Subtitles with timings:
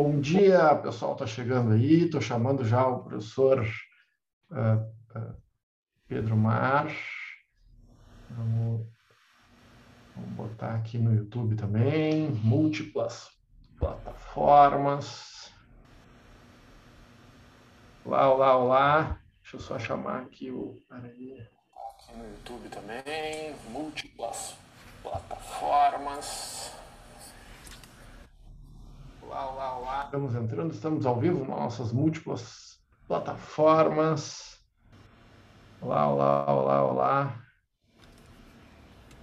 [0.00, 2.04] Bom dia, pessoal está chegando aí.
[2.04, 3.66] Estou chamando já o professor
[4.48, 5.42] uh, uh,
[6.06, 6.86] Pedro Mar.
[8.30, 8.86] Vamos,
[10.14, 12.30] vamos botar aqui no YouTube também.
[12.30, 13.28] Múltiplas
[13.76, 15.52] plataformas.
[18.04, 19.20] Olá, olá, olá.
[19.42, 20.76] Deixa eu só chamar aqui o.
[20.88, 21.44] Peraí.
[21.90, 23.52] Aqui no YouTube também.
[23.72, 24.54] Múltiplas
[25.02, 26.67] plataformas.
[30.04, 34.58] Estamos entrando, estamos ao vivo nas nossas múltiplas plataformas.
[35.82, 37.44] Olá, olá, olá, olá.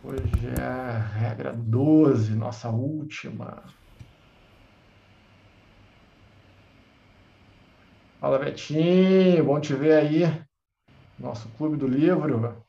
[0.03, 3.63] Hoje é regra 12, nossa última.
[8.19, 10.45] Fala, Betinho, bom te ver aí.
[11.17, 12.63] Nosso Clube do Livro.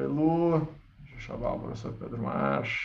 [0.00, 0.66] Oi, Lu.
[1.34, 2.80] O professor Pedro March.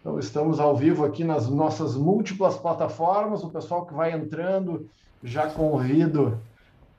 [0.00, 3.42] Então, estamos ao vivo aqui nas nossas múltiplas plataformas.
[3.42, 4.88] O pessoal que vai entrando,
[5.22, 6.40] já convido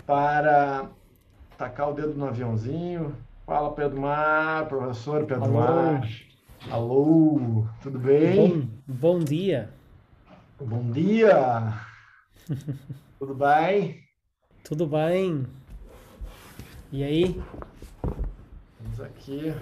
[0.06, 0.90] para
[1.58, 3.16] tacar o dedo no aviãozinho.
[3.46, 5.54] Fala, Pedro Mar, professor Pedro Alô.
[5.54, 6.10] Mar.
[6.70, 8.60] Alô, tudo bem?
[8.60, 9.70] Bom, bom dia.
[10.60, 11.74] Bom dia.
[13.18, 14.04] tudo bem?
[14.66, 15.48] Tudo bem.
[16.92, 17.42] E aí?
[18.98, 19.54] Estamos aqui.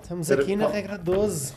[0.00, 1.52] Estamos aqui na regra 12.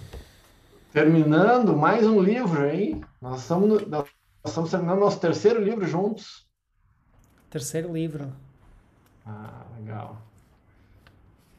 [0.92, 3.04] Terminando mais um livro, hein?
[3.22, 4.08] Nós estamos, nós
[4.44, 6.48] estamos terminando nosso terceiro livro juntos.
[7.48, 8.34] Terceiro livro.
[9.24, 10.18] Ah, legal.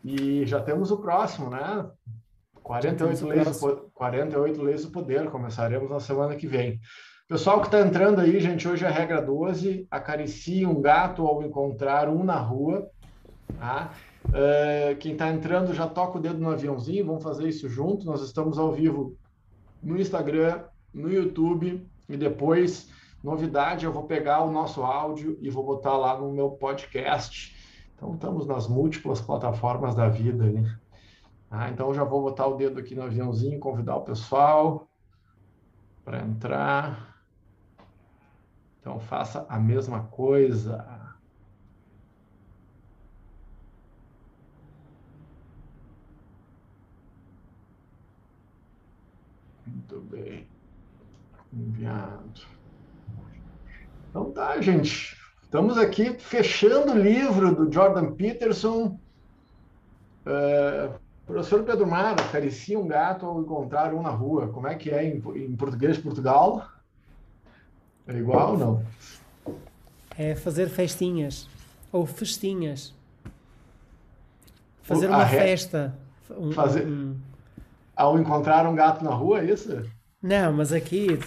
[0.02, 1.88] E já temos o próximo, né?
[2.60, 5.30] 48 leis, do, 48 leis do poder.
[5.30, 6.80] Começaremos na semana que vem.
[7.28, 9.86] Pessoal que está entrando aí, gente, hoje é a regra 12.
[9.88, 12.91] Acaricie um gato ao encontrar um na rua.
[13.60, 13.92] Tá?
[14.28, 18.04] Uh, quem está entrando já toca o dedo no aviãozinho, vamos fazer isso junto.
[18.06, 19.16] Nós estamos ao vivo
[19.82, 22.90] no Instagram, no YouTube e depois,
[23.22, 27.54] novidade, eu vou pegar o nosso áudio e vou botar lá no meu podcast.
[27.94, 30.44] Então, estamos nas múltiplas plataformas da vida.
[30.44, 30.78] Né?
[31.50, 34.88] Ah, então, já vou botar o dedo aqui no aviãozinho, convidar o pessoal
[36.04, 37.22] para entrar.
[38.80, 41.04] Então, faça a mesma coisa.
[49.66, 50.46] Muito bem.
[51.54, 52.42] Enviado.
[54.10, 55.16] Então tá, gente.
[55.42, 58.98] Estamos aqui fechando o livro do Jordan Peterson.
[60.26, 60.91] É,
[61.26, 64.48] professor Pedro Mar, acaricia um gato ao encontrar um na rua.
[64.48, 66.66] Como é que é em, em português de Portugal?
[68.06, 68.86] É igual ou não?
[70.19, 71.48] É fazer festinhas.
[71.92, 72.92] Ou festinhas.
[74.82, 75.97] Fazer uma festa.
[76.31, 76.86] Um, fazer...
[76.86, 77.16] Um
[77.97, 79.84] ao encontrar um gato na rua, é isso?
[80.21, 81.19] Não, mas aqui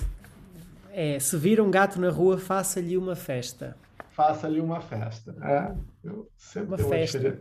[0.98, 3.78] é, se vir um gato na rua, faça-lhe uma festa.
[4.10, 5.36] Faça-lhe uma festa.
[5.44, 5.72] É,
[6.04, 7.40] eu sempre uma festa.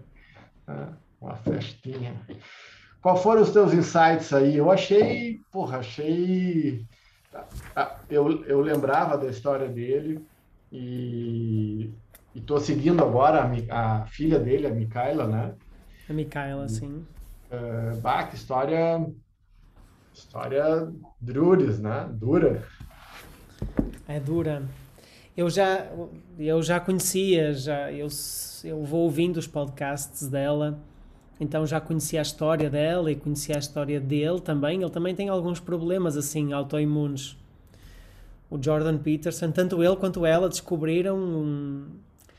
[0.68, 0.86] É,
[1.18, 2.20] uma festinha.
[3.00, 4.58] Qual foram os teus insights aí?
[4.58, 6.84] Eu achei, porra, achei.
[7.74, 10.22] Ah, eu, eu lembrava da história dele
[10.70, 11.90] e
[12.34, 15.54] estou seguindo agora a, a, filha dele, a Micaela, né?
[16.10, 17.06] A Micaela, sim.
[17.50, 19.06] Uh, bah, que história.
[20.12, 22.06] História drures, né?
[22.12, 22.62] Dura.
[24.08, 24.62] É dura.
[25.36, 25.86] Eu já,
[26.38, 28.08] eu já conhecia, já, eu,
[28.64, 30.78] eu vou ouvindo os podcasts dela,
[31.38, 34.80] então já conhecia a história dela e conhecia a história dele também.
[34.80, 37.36] Ele também tem alguns problemas assim autoimunes.
[38.48, 41.86] O Jordan Peterson, tanto ele quanto ela descobriram um,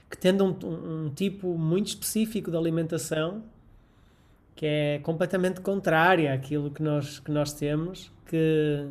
[0.09, 3.43] que tendo um, um tipo muito específico de alimentação,
[4.55, 8.87] que é completamente contrária àquilo que nós, que nós temos, que,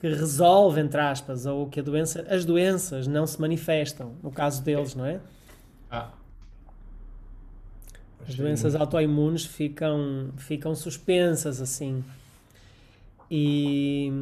[0.00, 4.62] que resolve, entre aspas, ou que a doença, as doenças não se manifestam, no caso
[4.62, 5.20] deles, não é?
[5.90, 6.10] Ah.
[8.26, 12.04] As doenças autoimunes ficam, ficam suspensas, assim.
[13.30, 14.12] E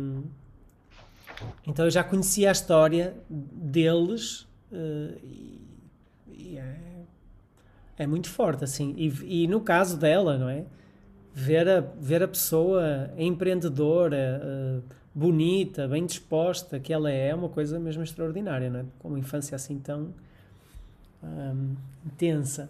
[1.67, 5.61] então eu já conhecia a história deles uh, e,
[6.29, 6.87] e é
[7.99, 8.95] é muito forte, assim.
[8.97, 10.65] E, e no caso dela, não é?
[11.33, 14.83] Ver a, ver a pessoa empreendedora, uh,
[15.17, 18.85] bonita, bem disposta que ela é, é uma coisa mesmo extraordinária, não é?
[18.99, 20.13] Com uma infância assim tão
[21.23, 21.75] um,
[22.05, 22.69] intensa.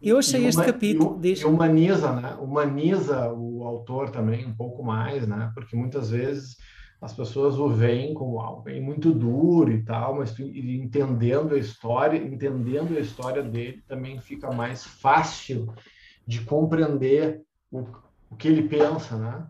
[0.00, 1.20] Eu achei e este capítulo.
[1.24, 2.36] E, humaniza, né?
[2.40, 5.50] Humaniza o autor também um pouco mais, né?
[5.52, 6.58] Porque muitas vezes
[7.02, 12.96] as pessoas o veem como algo muito duro e tal, mas entendendo a história, entendendo
[12.96, 15.74] a história dele, também fica mais fácil
[16.24, 17.84] de compreender o,
[18.30, 19.44] o que ele pensa, né?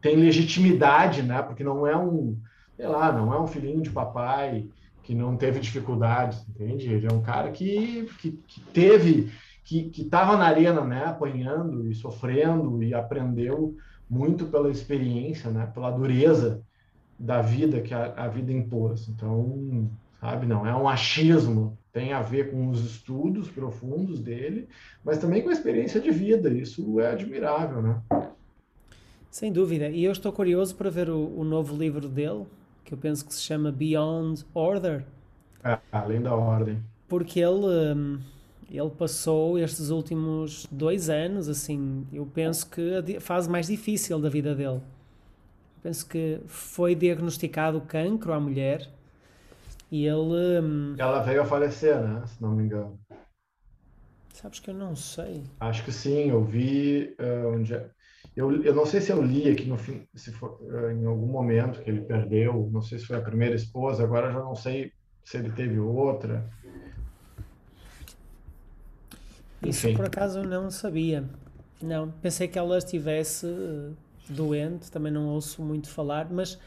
[0.00, 1.42] Tem legitimidade, né?
[1.42, 2.36] Porque não é um,
[2.76, 4.66] sei lá, não é um filhinho de papai
[5.02, 6.92] que não teve dificuldades, entende?
[6.92, 9.30] Ele é um cara que, que, que teve,
[9.64, 11.04] que estava na arena, né?
[11.04, 13.76] Apanhando e sofrendo e aprendeu
[14.08, 15.70] muito pela experiência, né?
[15.72, 16.62] Pela dureza
[17.18, 19.08] da vida que a, a vida impôs.
[19.08, 24.68] Então, sabe, não é um achismo, tem a ver com os estudos profundos dele,
[25.04, 26.48] mas também com a experiência de vida.
[26.48, 28.00] Isso é admirável, né?
[29.30, 29.88] Sem dúvida.
[29.88, 32.46] E eu estou curioso para ver o, o novo livro dele,
[32.84, 35.04] que eu penso que se chama Beyond Order.
[35.64, 36.84] É, além da ordem.
[37.08, 38.20] Porque ele, hum,
[38.70, 44.28] ele passou estes últimos dois anos, assim, eu penso que a fase mais difícil da
[44.28, 44.76] vida dele.
[44.76, 44.82] Eu
[45.82, 48.88] penso que foi diagnosticado cancro à mulher
[49.90, 50.60] e ele.
[50.60, 52.24] Hum, Ela veio a falecer, né?
[52.28, 53.00] Se não me engano.
[54.32, 55.44] Sabes que eu não sei.
[55.60, 57.14] Acho que sim, eu vi.
[57.20, 57.90] Uh, onde é...
[58.40, 61.26] Eu, eu não sei se eu li aqui no fim, se for, eh, em algum
[61.26, 64.92] momento que ele perdeu, não sei se foi a primeira esposa, agora já não sei
[65.22, 66.48] se ele teve outra.
[69.62, 69.94] Isso Enfim.
[69.94, 71.22] por acaso não sabia.
[71.82, 73.90] Não, pensei que ela estivesse eh,
[74.26, 76.58] doente, também não ouço muito falar, mas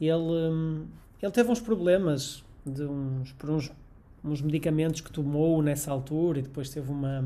[0.00, 0.86] ele, hum,
[1.20, 3.72] ele teve uns problemas de uns, por uns,
[4.22, 7.24] uns medicamentos que tomou nessa altura e depois teve uma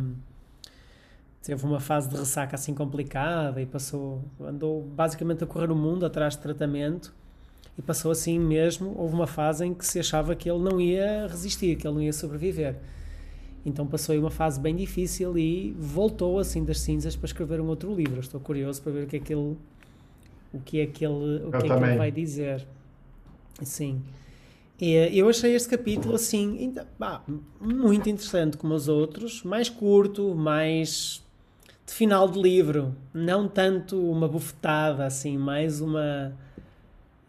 [1.42, 6.06] teve uma fase de ressaca assim complicada e passou, andou basicamente a correr o mundo
[6.06, 7.12] atrás de tratamento
[7.76, 11.26] e passou assim mesmo, houve uma fase em que se achava que ele não ia
[11.26, 12.76] resistir, que ele não ia sobreviver.
[13.64, 17.66] Então passou aí uma fase bem difícil e voltou assim das cinzas para escrever um
[17.66, 18.20] outro livro.
[18.20, 19.56] Estou curioso para ver o que é que ele
[20.52, 22.66] o que é que ele, o que, é que ele vai dizer.
[23.62, 24.02] Sim.
[24.80, 26.74] E, eu achei este capítulo assim,
[27.60, 31.24] muito interessante como os outros, mais curto, mais
[31.86, 36.32] de final de livro, não tanto uma bufetada, assim, mais uma.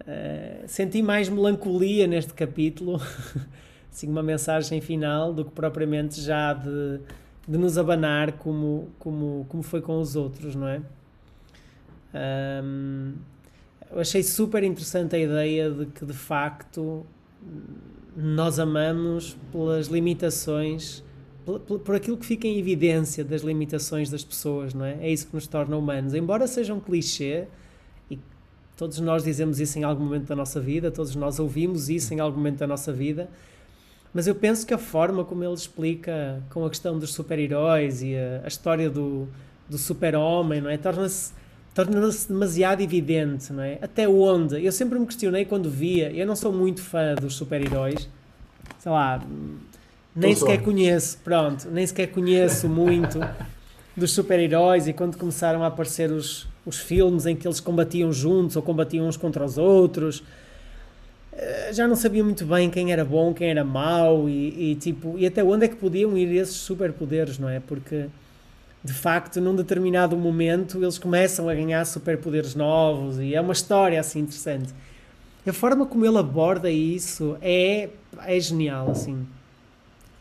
[0.01, 3.01] Uh, senti mais melancolia neste capítulo,
[3.91, 6.99] assim, uma mensagem final, do que propriamente já de,
[7.47, 10.81] de nos abanar como, como, como foi com os outros, não é?
[12.63, 13.13] Um,
[13.91, 17.05] eu achei super interessante a ideia de que de facto
[18.15, 21.03] nós amamos pelas limitações
[21.45, 24.97] por, por, aquilo que fica em evidência das limitações das pessoas, não é?
[25.01, 26.13] É isso que nos torna humanos.
[26.13, 27.45] Embora seja um clichê,
[28.09, 28.17] e
[28.77, 32.19] todos nós dizemos isso em algum momento da nossa vida, todos nós ouvimos isso em
[32.19, 33.29] algum momento da nossa vida,
[34.13, 38.15] mas eu penso que a forma como ele explica com a questão dos super-heróis e
[38.15, 39.27] a, a, história do,
[39.67, 40.77] do super-homem, não é?
[40.77, 41.33] Torna-se
[41.73, 43.79] torna-se demasiado evidente, não é?
[43.81, 44.63] Até onde?
[44.63, 48.07] Eu sempre me questionei quando via, eu não sou muito fã dos super-heróis,
[48.77, 49.19] sei lá,
[50.15, 53.19] nem sequer conheço, pronto, nem sequer conheço muito
[53.95, 58.55] dos super-heróis e quando começaram a aparecer os, os filmes em que eles combatiam juntos
[58.55, 60.23] ou combatiam uns contra os outros,
[61.31, 65.17] eh, já não sabia muito bem quem era bom, quem era mau e, e tipo,
[65.17, 67.59] e até onde é que podiam ir esses superpoderes, não é?
[67.59, 68.05] Porque
[68.83, 73.99] de facto, num determinado momento, eles começam a ganhar superpoderes novos e é uma história
[73.99, 74.73] assim interessante.
[75.45, 77.89] A forma como ele aborda isso é,
[78.25, 79.25] é genial, assim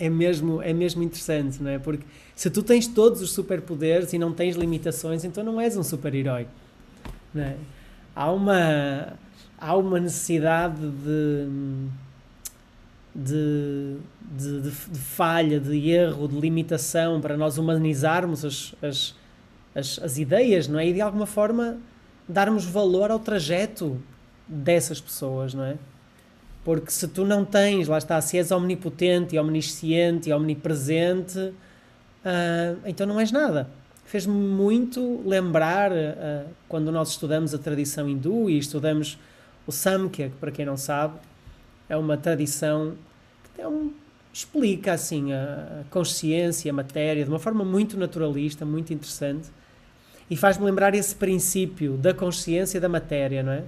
[0.02, 1.78] é mesmo, é mesmo interessante, não é?
[1.78, 2.04] Porque
[2.34, 6.48] se tu tens todos os superpoderes e não tens limitações, então não és um super-herói.
[7.36, 7.54] É?
[8.14, 9.12] Há, uma,
[9.56, 11.46] há uma necessidade de,
[13.14, 19.14] de, de, de, falha, de erro, de limitação para nós humanizarmos as, as,
[19.72, 20.88] as, as ideias, não é?
[20.88, 21.78] E de alguma forma
[22.28, 24.02] darmos valor ao trajeto
[24.48, 25.76] dessas pessoas, não é?
[26.64, 32.78] Porque se tu não tens, lá está, se és omnipotente, e omnisciente e omnipresente, uh,
[32.86, 33.68] então não és nada.
[34.04, 39.18] Fez-me muito lembrar uh, quando nós estudamos a tradição hindu e estudamos
[39.66, 41.18] o Samkhya, que para quem não sabe,
[41.88, 42.94] é uma tradição
[43.54, 43.92] que um,
[44.32, 49.48] explica assim a consciência, a matéria, de uma forma muito naturalista, muito interessante.
[50.30, 53.64] E faz-me lembrar esse princípio da consciência da matéria, não é?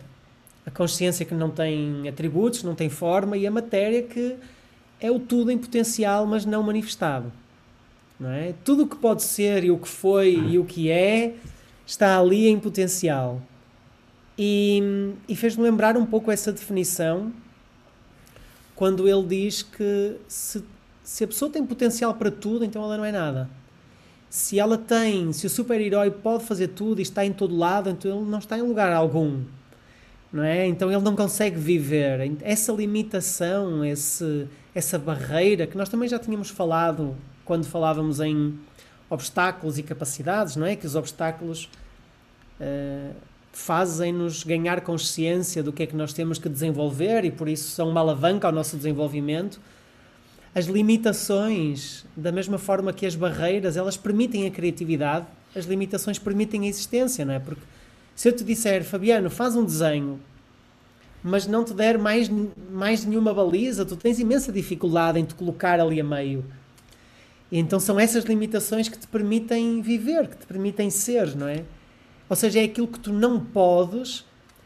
[0.66, 4.36] A consciência que não tem atributos, não tem forma, e a matéria que
[5.00, 7.30] é o tudo em potencial, mas não manifestado.
[8.18, 8.54] Não é?
[8.64, 11.34] Tudo o que pode ser e o que foi e o que é
[11.86, 13.42] está ali em potencial.
[14.38, 17.32] E, e fez-me lembrar um pouco essa definição
[18.74, 20.64] quando ele diz que se,
[21.02, 23.48] se a pessoa tem potencial para tudo, então ela não é nada.
[24.28, 28.10] Se ela tem, se o super-herói pode fazer tudo e está em todo lado, então
[28.10, 29.42] ele não está em lugar algum.
[30.34, 30.66] Não é?
[30.66, 32.36] Então ele não consegue viver.
[32.42, 38.58] Essa limitação, esse, essa barreira que nós também já tínhamos falado quando falávamos em
[39.08, 40.74] obstáculos e capacidades, não é?
[40.74, 41.70] Que os obstáculos
[42.60, 43.14] uh,
[43.52, 47.88] fazem-nos ganhar consciência do que é que nós temos que desenvolver e por isso são
[47.88, 49.60] uma alavanca ao nosso desenvolvimento.
[50.52, 56.64] As limitações, da mesma forma que as barreiras, elas permitem a criatividade, as limitações permitem
[56.64, 57.38] a existência, não é?
[57.38, 57.62] Porque
[58.14, 60.20] se eu te disser, Fabiano, faz um desenho,
[61.22, 62.30] mas não te der mais,
[62.70, 66.44] mais nenhuma baliza, tu tens imensa dificuldade em te colocar ali a meio.
[67.50, 71.64] Então são essas limitações que te permitem viver, que te permitem ser, não é?
[72.28, 74.24] Ou seja, é aquilo que tu não podes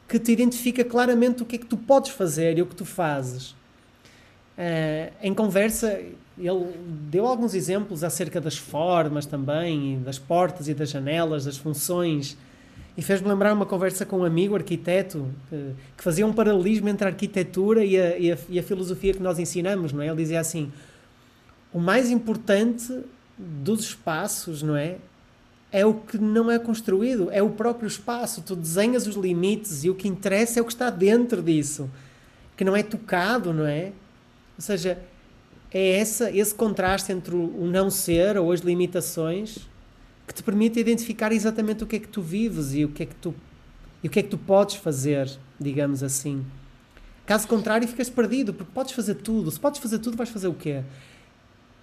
[0.08, 2.84] que te identifica claramente o que é que tu podes fazer e o que tu
[2.84, 3.50] fazes.
[3.50, 6.00] Uh, em conversa,
[6.36, 6.74] ele
[7.10, 12.36] deu alguns exemplos acerca das formas também, das portas e das janelas, das funções,
[12.98, 17.06] e fez-me lembrar uma conversa com um amigo, arquiteto, que, que fazia um paralelismo entre
[17.06, 20.08] a arquitetura e a, e, a, e a filosofia que nós ensinamos, não é?
[20.08, 20.72] Ele dizia assim:
[21.72, 22.92] o mais importante
[23.38, 24.96] dos espaços, não é?
[25.70, 28.42] É o que não é construído, é o próprio espaço.
[28.42, 31.88] Tu desenhas os limites e o que interessa é o que está dentro disso,
[32.56, 33.92] que não é tocado, não é?
[34.56, 34.98] Ou seja,
[35.72, 39.68] é essa, esse contraste entre o não ser ou as limitações
[40.28, 43.06] que te permite identificar exatamente o que é que tu vives e o que é
[43.06, 43.34] que tu,
[44.02, 46.44] e o que é que tu podes fazer, digamos assim.
[47.26, 49.50] Caso contrário, ficas perdido, porque podes fazer tudo.
[49.50, 50.82] Se podes fazer tudo, vais fazer o quê?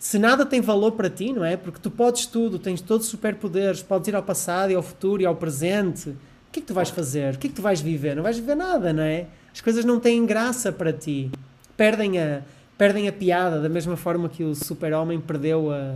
[0.06, 1.58] se nada tem valor para ti, não é?
[1.58, 5.22] Porque tu podes tudo, tens todos os superpoderes, podes ir ao passado e ao futuro
[5.22, 6.10] e ao presente.
[6.10, 7.34] O que é que tu vais fazer?
[7.34, 8.16] O que é que tu vais viver?
[8.16, 9.25] Não vais viver nada, não é?
[9.52, 11.32] As coisas não têm graça para ti.
[11.75, 12.42] Perdem a,
[12.78, 15.96] perdem a piada, da mesma forma que o super-homem perdeu a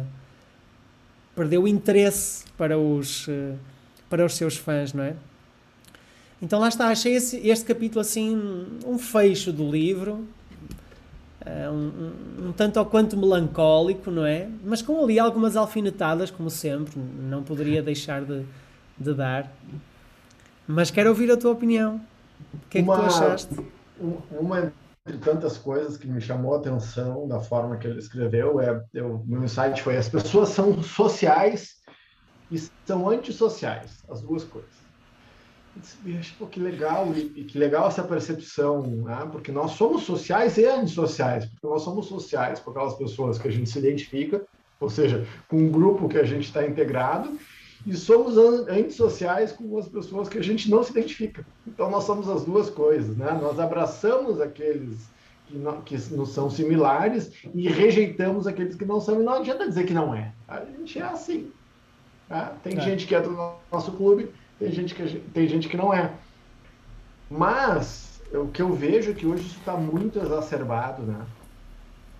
[1.40, 3.54] perdeu o interesse para os eh,
[4.10, 5.16] para os seus fãs, não é?
[6.42, 10.26] Então lá está, achei esse, este capítulo assim um fecho do livro,
[11.46, 14.50] uh, um, um, tanto ou quanto melancólico, não é?
[14.66, 18.44] Mas com ali algumas alfinetadas, como sempre, não poderia deixar de,
[18.98, 19.50] de dar.
[20.68, 22.02] Mas quero ouvir a tua opinião.
[22.54, 23.56] O que é uma, que tu achaste?
[24.32, 24.74] Uma
[25.10, 29.24] entre tantas coisas que me chamou a atenção da forma que ele escreveu, é, eu,
[29.26, 31.78] meu insight foi: as pessoas são sociais
[32.52, 34.80] e são antissociais, as duas coisas
[36.04, 39.30] disse, pô, que legal, e, que legal essa percepção, né?
[39.32, 43.52] porque nós somos sociais e antissociais, porque nós somos sociais com aquelas pessoas que a
[43.52, 44.46] gente se identifica,
[44.78, 47.38] ou seja, com um grupo que a gente está integrado,
[47.86, 51.46] e somos antissociais com as pessoas que a gente não se identifica.
[51.66, 53.38] Então nós somos as duas coisas, né?
[53.42, 55.10] Nós abraçamos aqueles
[55.48, 59.68] que, não, que nos são similares e rejeitamos aqueles que não são, e não adianta
[59.68, 60.32] dizer que não é.
[60.48, 61.52] A gente é assim.
[62.28, 62.54] Tá?
[62.64, 62.82] Tem é.
[62.82, 63.32] gente que é do
[63.72, 66.14] nosso clube, tem gente que, tem gente que não é.
[67.30, 71.26] Mas o que eu vejo é que hoje isso está muito exacerbado, né?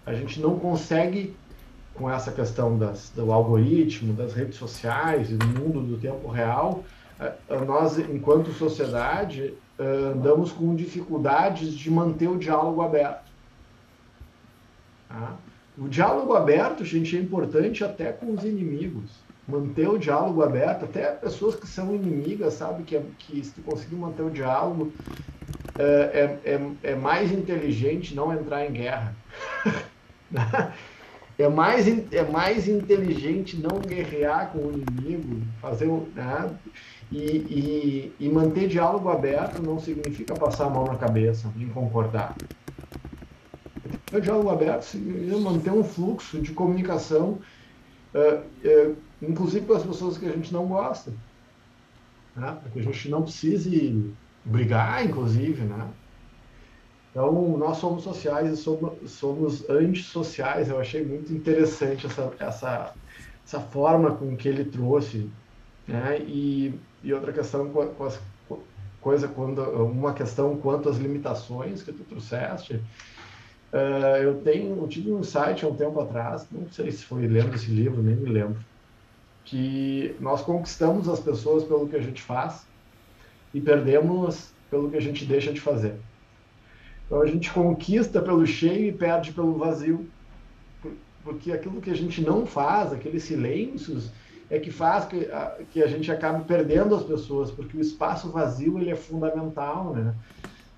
[0.06, 1.36] A gente não consegue,
[2.00, 6.86] com essa questão das, do algoritmo, das redes sociais e do mundo do tempo real,
[7.68, 13.30] nós, enquanto sociedade, andamos com dificuldades de manter o diálogo aberto.
[15.10, 15.36] Tá?
[15.78, 21.12] O diálogo aberto, gente, é importante até com os inimigos manter o diálogo aberto, até
[21.12, 24.94] pessoas que são inimigas, sabe, que, que se tu conseguir manter o diálogo,
[25.78, 29.16] é, é, é, é mais inteligente não entrar em guerra.
[31.40, 36.54] é mais, é mais inteligente não guerrear com o inimigo, fazer né?
[37.10, 42.36] e, e, e manter diálogo aberto não significa passar a mão na cabeça, nem concordar.
[44.12, 47.40] O diálogo aberto significa manter um fluxo de comunicação
[48.14, 51.14] uh, uh, inclusive com as pessoas que a gente não gosta.
[52.36, 52.58] Né?
[52.74, 55.88] Que a gente não precise brigar, inclusive, né?
[57.12, 60.70] Então, nós somos sociais e somos, somos antissociais.
[60.70, 62.94] Eu achei muito interessante essa, essa,
[63.46, 65.30] essa forma com que ele trouxe.
[65.88, 66.20] Né?
[66.20, 66.74] E,
[67.04, 68.10] e outra questão, com, com
[69.02, 72.82] coisa quando, uma questão quanto às limitações que tu trouxeste.
[73.72, 77.28] Uh, eu tenho eu tive um site há um tempo atrás, não sei se foi
[77.28, 78.58] lendo esse livro, nem me lembro,
[79.46, 82.66] que nós conquistamos as pessoas pelo que a gente faz
[83.54, 85.96] e perdemos pelo que a gente deixa de fazer.
[87.10, 90.08] Então a gente conquista pelo cheio e perde pelo vazio,
[91.24, 94.12] porque aquilo que a gente não faz, aqueles silêncios,
[94.48, 98.30] é que faz que a, que a gente acabe perdendo as pessoas, porque o espaço
[98.30, 100.14] vazio ele é fundamental, né?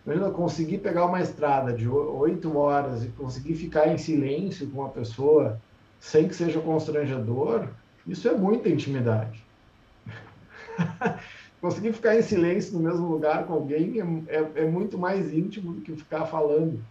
[0.05, 4.89] Imagina conseguir pegar uma estrada de oito horas e conseguir ficar em silêncio com uma
[4.89, 5.59] pessoa
[5.99, 7.67] sem que seja constrangedor,
[8.07, 9.43] isso é muita intimidade.
[11.61, 15.73] conseguir ficar em silêncio no mesmo lugar com alguém é, é, é muito mais íntimo
[15.73, 16.83] do que ficar falando.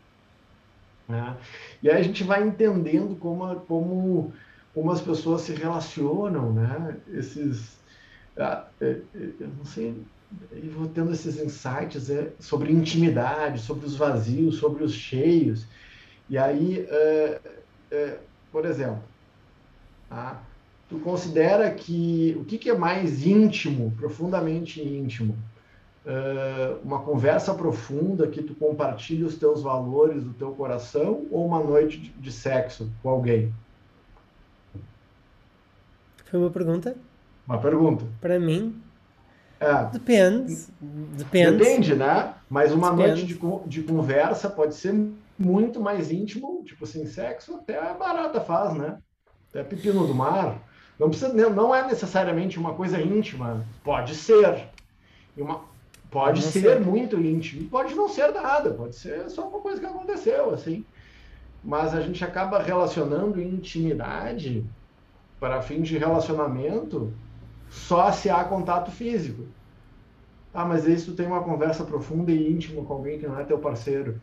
[1.08, 1.36] Né?
[1.82, 4.32] E aí a gente vai entendendo como, como,
[4.72, 6.96] como as pessoas se relacionam, né?
[7.12, 7.76] Esses,
[8.38, 10.00] ah, é, é, eu não sei,
[10.52, 15.66] eu vou tendo esses insights é, sobre intimidade, sobre os vazios, sobre os cheios.
[16.28, 17.40] E aí, é,
[17.90, 18.18] é,
[18.52, 19.02] por exemplo,
[20.08, 20.40] tá?
[20.90, 25.38] Tu considera que o que, que é mais íntimo, profundamente íntimo?
[26.04, 31.62] Uh, uma conversa profunda que tu compartilha os teus valores, o teu coração, ou uma
[31.62, 33.54] noite de, de sexo com alguém?
[36.24, 36.96] Foi uma pergunta?
[37.46, 38.04] Uma pergunta.
[38.20, 38.80] Para mim,
[39.60, 39.84] é.
[39.92, 40.56] Depende.
[40.80, 41.58] Depende.
[41.58, 42.34] Depende, né?
[42.48, 43.36] Mas uma Depende.
[43.38, 44.94] noite de, de conversa pode ser
[45.38, 48.98] muito mais íntimo, tipo assim, sexo até a barata faz, né?
[49.50, 50.69] Até pepino do mar.
[51.00, 53.64] Não, precisa, não é necessariamente uma coisa íntima.
[53.82, 54.68] Pode ser.
[55.34, 55.62] Uma,
[56.10, 57.70] pode ser, ser, muito íntimo.
[57.70, 58.70] Pode não ser nada.
[58.74, 60.84] Pode ser só uma coisa que aconteceu, assim.
[61.64, 64.62] Mas a gente acaba relacionando intimidade
[65.40, 67.10] para fim de relacionamento
[67.70, 69.46] só se há contato físico.
[70.52, 73.58] Ah, mas isso tem uma conversa profunda e íntima com alguém que não é teu
[73.58, 74.20] parceiro.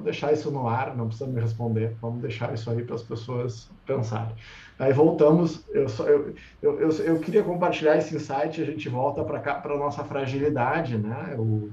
[0.00, 1.94] Vou deixar isso no ar, não precisa me responder.
[2.00, 4.34] Vamos deixar isso aí para as pessoas pensarem.
[4.78, 5.62] Aí voltamos.
[5.68, 8.62] Eu, só, eu, eu, eu, eu, queria compartilhar esse insight.
[8.62, 11.34] A gente volta para cá para nossa fragilidade, né?
[11.38, 11.70] O...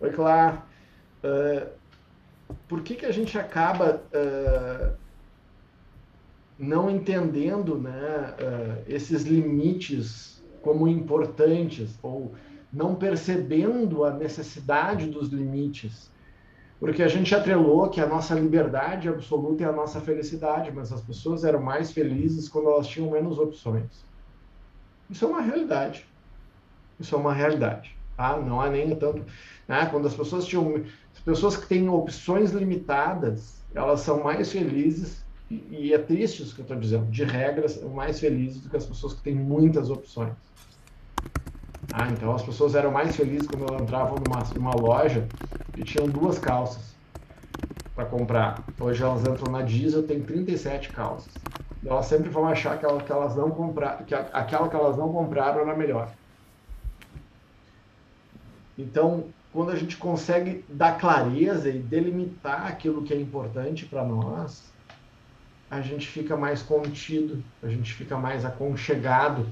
[0.00, 0.62] Oi, Clara.
[1.22, 1.68] Uh,
[2.66, 4.96] por que que a gente acaba uh,
[6.58, 12.34] não entendendo né, uh, esses limites como importantes ou
[12.72, 16.10] não percebendo a necessidade dos limites.
[16.84, 21.00] Porque a gente atrelou que a nossa liberdade absoluta é a nossa felicidade, mas as
[21.00, 24.04] pessoas eram mais felizes quando elas tinham menos opções.
[25.08, 26.06] Isso é uma realidade.
[27.00, 27.96] Isso é uma realidade.
[28.18, 28.38] Tá?
[28.38, 29.24] Não há nem tanto.
[29.66, 29.86] Né?
[29.86, 30.84] Quando as pessoas tinham.
[31.14, 36.60] As pessoas que têm opções limitadas, elas são mais felizes e, é triste isso que
[36.60, 39.88] eu estou dizendo, de regras, são mais felizes do que as pessoas que têm muitas
[39.88, 40.34] opções.
[41.94, 45.26] Ah, então as pessoas eram mais felizes quando elas entravam numa, numa loja
[45.76, 46.94] e tinham duas calças
[47.94, 48.62] para comprar.
[48.78, 51.32] Hoje elas entram na Diesel, tem 37 calças.
[51.84, 55.60] Elas sempre vão achar que, que elas não compraram, que aquela que elas não compraram
[55.60, 56.10] era melhor.
[58.76, 64.72] Então, quando a gente consegue dar clareza e delimitar aquilo que é importante para nós,
[65.70, 69.46] a gente fica mais contido, a gente fica mais aconchegado.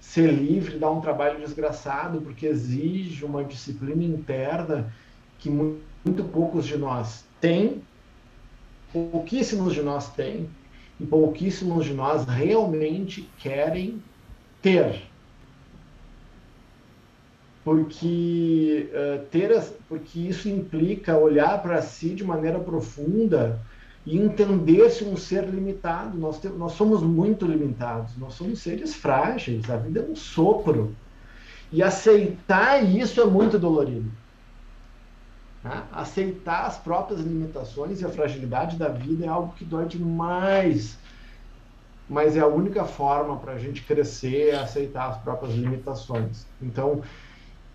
[0.00, 4.92] Ser livre dá um trabalho desgraçado, porque exige uma disciplina interna
[5.44, 7.82] que muito poucos de nós têm,
[8.90, 10.48] pouquíssimos de nós têm,
[10.98, 14.02] e pouquíssimos de nós realmente querem
[14.62, 15.02] ter.
[17.62, 23.60] Porque, uh, ter as, porque isso implica olhar para si de maneira profunda
[24.06, 26.16] e entender-se um ser limitado.
[26.16, 30.96] Nós, temos, nós somos muito limitados, nós somos seres frágeis, a vida é um sopro.
[31.70, 34.10] E aceitar isso é muito dolorido.
[35.64, 35.82] Né?
[35.90, 40.98] Aceitar as próprias limitações e a fragilidade da vida é algo que dói demais.
[42.08, 46.46] Mas é a única forma para a gente crescer é aceitar as próprias limitações.
[46.60, 47.02] Então,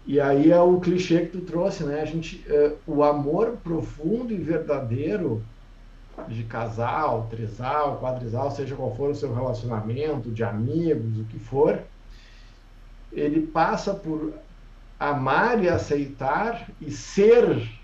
[0.06, 2.02] e aí é o clichê que tu trouxe, né?
[2.02, 5.44] A gente, uh, o amor profundo e verdadeiro
[6.28, 11.80] de casal, trisal, quadrisal, seja qual for o seu relacionamento, de amigos, o que for,
[13.12, 14.34] ele passa por
[15.00, 17.79] amar e aceitar e ser.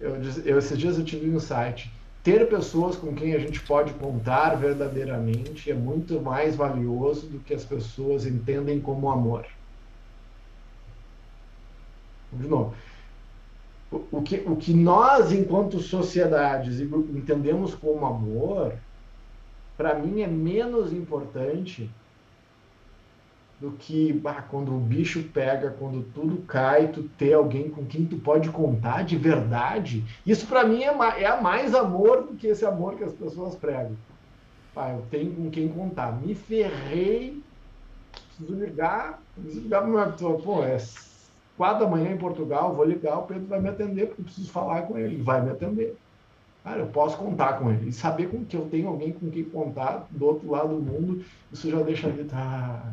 [0.00, 1.90] Eu, eu, esses dias eu tive um insight.
[2.22, 7.52] Ter pessoas com quem a gente pode contar verdadeiramente é muito mais valioso do que
[7.52, 9.44] as pessoas entendem como amor.
[12.32, 12.74] De novo,
[14.10, 18.74] o que, o que nós, enquanto sociedades, entendemos como amor,
[19.76, 21.90] para mim é menos importante
[23.64, 28.16] do que quando o bicho pega, quando tudo cai, tu ter alguém com quem tu
[28.18, 30.04] pode contar de verdade.
[30.26, 33.96] Isso para mim é, é mais amor do que esse amor que as pessoas pregam.
[34.74, 36.12] Pá, eu tenho com quem contar.
[36.12, 37.42] Me ferrei,
[38.36, 40.38] preciso ligar, preciso ligar para uma pessoa.
[40.42, 40.76] Pô, é
[41.56, 44.50] quatro da manhã em Portugal, vou ligar, o Pedro vai me atender, porque eu preciso
[44.50, 45.14] falar com ele.
[45.14, 45.96] Ele vai me atender.
[46.62, 47.88] Cara, eu posso contar com ele.
[47.88, 51.24] E saber com que eu tenho alguém com quem contar do outro lado do mundo,
[51.50, 52.92] isso já deixa a vida, ah,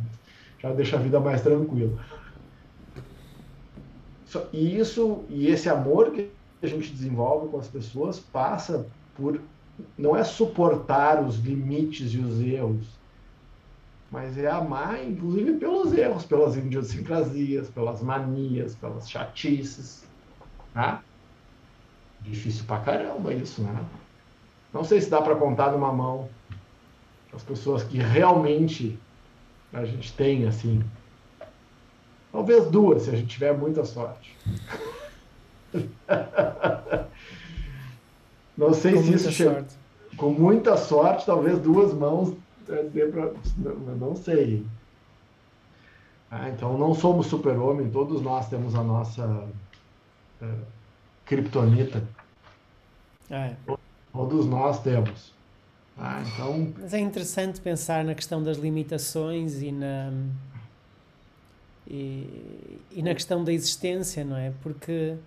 [0.61, 1.97] já deixa a vida mais tranquila.
[4.53, 6.29] E isso, e esse amor que
[6.61, 9.41] a gente desenvolve com as pessoas passa por
[9.97, 12.87] não é suportar os limites e os erros,
[14.11, 20.03] mas é amar, inclusive, pelos erros, pelas idiosincrasias, pelas manias, pelas chatices.
[20.75, 20.99] Né?
[22.21, 23.83] Difícil pra caramba isso, né?
[24.73, 26.29] Não sei se dá para contar numa mão
[27.33, 28.99] as pessoas que realmente
[29.73, 30.83] a gente tem, assim.
[32.31, 34.37] Talvez duas, se a gente tiver muita sorte.
[38.57, 39.65] Não sei Com se isso chega.
[40.17, 42.35] Com muita sorte, talvez duas mãos
[42.69, 43.31] é, dê pra...
[43.57, 44.65] não, sei.
[46.29, 49.47] Ah, então não somos super-homem, todos nós temos a nossa
[50.41, 50.61] uh,
[51.25, 52.03] kryptonita.
[53.29, 53.55] É.
[54.13, 55.33] Todos nós temos.
[55.97, 56.73] Ah, então...
[56.79, 60.11] Mas é interessante pensar na questão das limitações e na,
[61.87, 64.51] e, e na questão da existência, não é?
[64.63, 65.17] Porque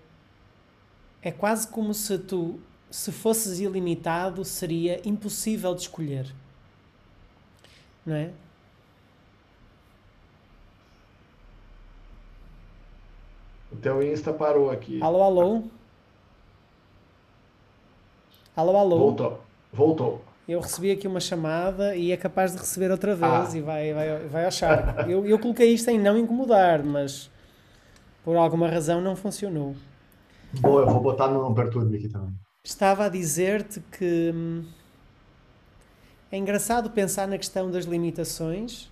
[1.23, 2.59] é quase como se tu,
[2.91, 6.35] se fosses ilimitado, seria impossível de escolher.
[8.05, 8.31] Não é?
[13.73, 15.03] O teu Insta parou aqui.
[15.03, 15.63] Alô, alô?
[18.57, 18.99] Alô, alô?
[18.99, 19.41] Voltou.
[19.73, 20.34] Voltou.
[20.47, 23.57] Eu recebi aqui uma chamada e é capaz de receber outra vez ah.
[23.57, 25.09] e vai, vai, vai achar.
[25.09, 27.31] eu, eu coloquei isto em não incomodar, mas
[28.23, 29.75] por alguma razão não funcionou.
[30.61, 32.35] Boa, eu vou botar no não perturbe aqui também.
[32.63, 34.65] Estava a dizer-te que hum,
[36.31, 38.91] é engraçado pensar na questão das limitações.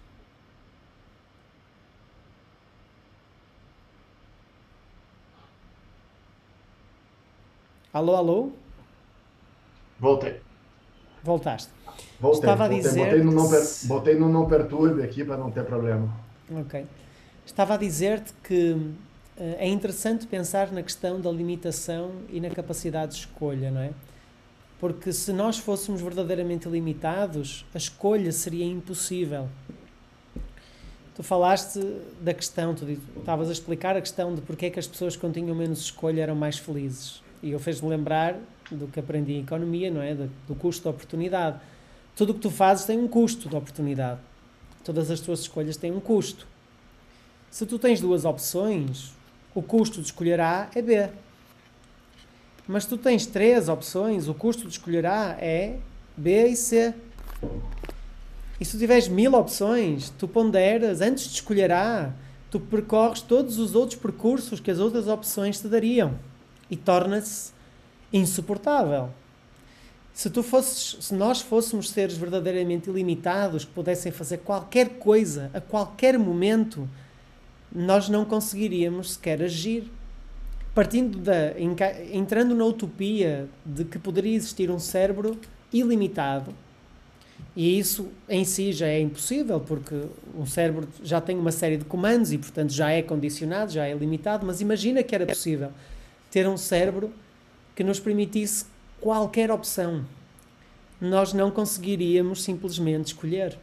[7.92, 8.52] Alô, alô?
[10.00, 10.40] Voltei.
[11.22, 11.70] Voltaste.
[12.20, 13.04] Voltei, Estava voltei, a dizer.
[13.04, 16.12] Botei no, não per, botei no não perturbe aqui para não ter problema.
[16.60, 16.86] Ok.
[17.44, 18.92] Estava a dizer-te que uh,
[19.36, 23.90] é interessante pensar na questão da limitação e na capacidade de escolha, não é?
[24.78, 29.48] Porque se nós fôssemos verdadeiramente limitados, a escolha seria impossível.
[31.14, 31.78] Tu falaste
[32.20, 32.84] da questão, tu
[33.16, 36.22] estavas a explicar a questão de porque é que as pessoas que tinham menos escolha
[36.22, 37.22] eram mais felizes.
[37.42, 38.36] E eu fez-me lembrar
[38.70, 40.14] do que aprendi em economia, não é?
[40.14, 41.58] Do custo de oportunidade.
[42.16, 44.20] Tudo o que tu fazes tem um custo de oportunidade.
[44.84, 46.46] Todas as tuas escolhas têm um custo.
[47.50, 49.12] Se tu tens duas opções,
[49.54, 51.08] o custo de escolher A é B.
[52.66, 55.78] Mas tu tens três opções, o custo de escolher A é
[56.16, 56.94] B e C.
[58.60, 62.12] E se tu tiveres mil opções, tu ponderas, antes de escolher A,
[62.50, 66.18] tu percorres todos os outros percursos que as outras opções te dariam.
[66.70, 67.51] E torna-se
[68.12, 69.10] insuportável.
[70.12, 75.60] Se tu fosses, se nós fôssemos seres verdadeiramente ilimitados, que pudessem fazer qualquer coisa a
[75.60, 76.88] qualquer momento,
[77.74, 79.90] nós não conseguiríamos sequer agir.
[80.74, 81.58] Partindo da
[82.12, 85.38] entrando na utopia de que poderia existir um cérebro
[85.70, 86.54] ilimitado,
[87.54, 89.94] e isso em si já é impossível, porque
[90.34, 93.94] um cérebro já tem uma série de comandos e, portanto, já é condicionado, já é
[93.94, 94.46] limitado.
[94.46, 95.70] Mas imagina que era possível
[96.30, 97.12] ter um cérebro
[97.74, 98.66] que nos permitisse
[99.00, 100.04] qualquer opção.
[101.00, 103.58] Nós não conseguiríamos simplesmente escolher.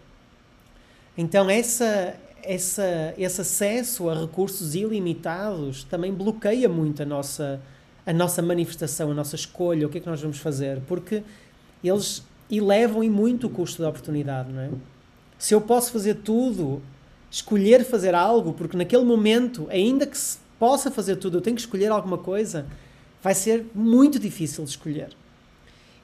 [1.17, 7.61] Então, essa, essa, esse acesso a recursos ilimitados também bloqueia muito a nossa,
[8.05, 11.23] a nossa manifestação, a nossa escolha, o que é que nós vamos fazer, porque
[11.83, 14.69] eles elevam em muito o custo da oportunidade, não é?
[15.37, 16.81] Se eu posso fazer tudo,
[17.31, 21.61] escolher fazer algo, porque naquele momento, ainda que se possa fazer tudo, eu tenho que
[21.61, 22.65] escolher alguma coisa,
[23.21, 25.09] vai ser muito difícil de escolher.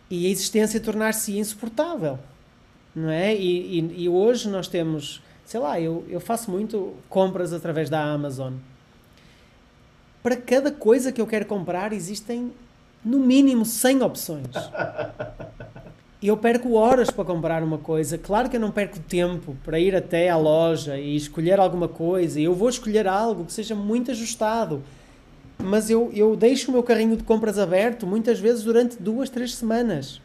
[0.09, 2.19] E a existência tornar-se insuportável,
[2.95, 3.35] não é?
[3.35, 8.03] E, e, e, hoje nós temos, sei lá, eu, eu faço muito compras através da
[8.03, 8.53] Amazon.
[10.21, 12.51] Para cada coisa que eu quero comprar existem
[13.03, 14.47] no mínimo 100 opções.
[16.21, 18.17] E eu perco horas para comprar uma coisa.
[18.17, 22.39] Claro que eu não perco tempo para ir até à loja e escolher alguma coisa.
[22.39, 24.81] Eu vou escolher algo que seja muito ajustado
[25.57, 29.55] mas eu, eu deixo o meu carrinho de compras aberto muitas vezes durante duas, três
[29.55, 30.21] semanas.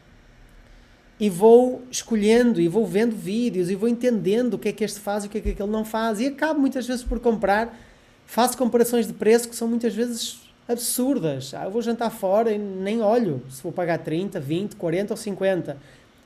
[1.18, 5.00] E vou escolhendo, e vou vendo vídeos, e vou entendendo o que é que este
[5.00, 6.20] faz e o que é que aquele não faz.
[6.20, 7.78] E acabo muitas vezes por comprar.
[8.24, 11.52] Faço comparações de preço que são muitas vezes absurdas.
[11.52, 15.16] Ah, eu vou jantar fora e nem olho se vou pagar 30, 20, 40 ou
[15.16, 15.76] 50.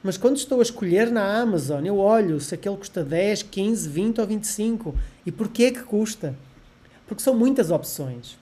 [0.03, 4.21] Mas quando estou a escolher na Amazon, eu olho se aquele custa 10, 15, 20
[4.21, 4.95] ou 25.
[5.25, 6.37] E porquê que custa?
[7.07, 8.39] Porque são muitas opções.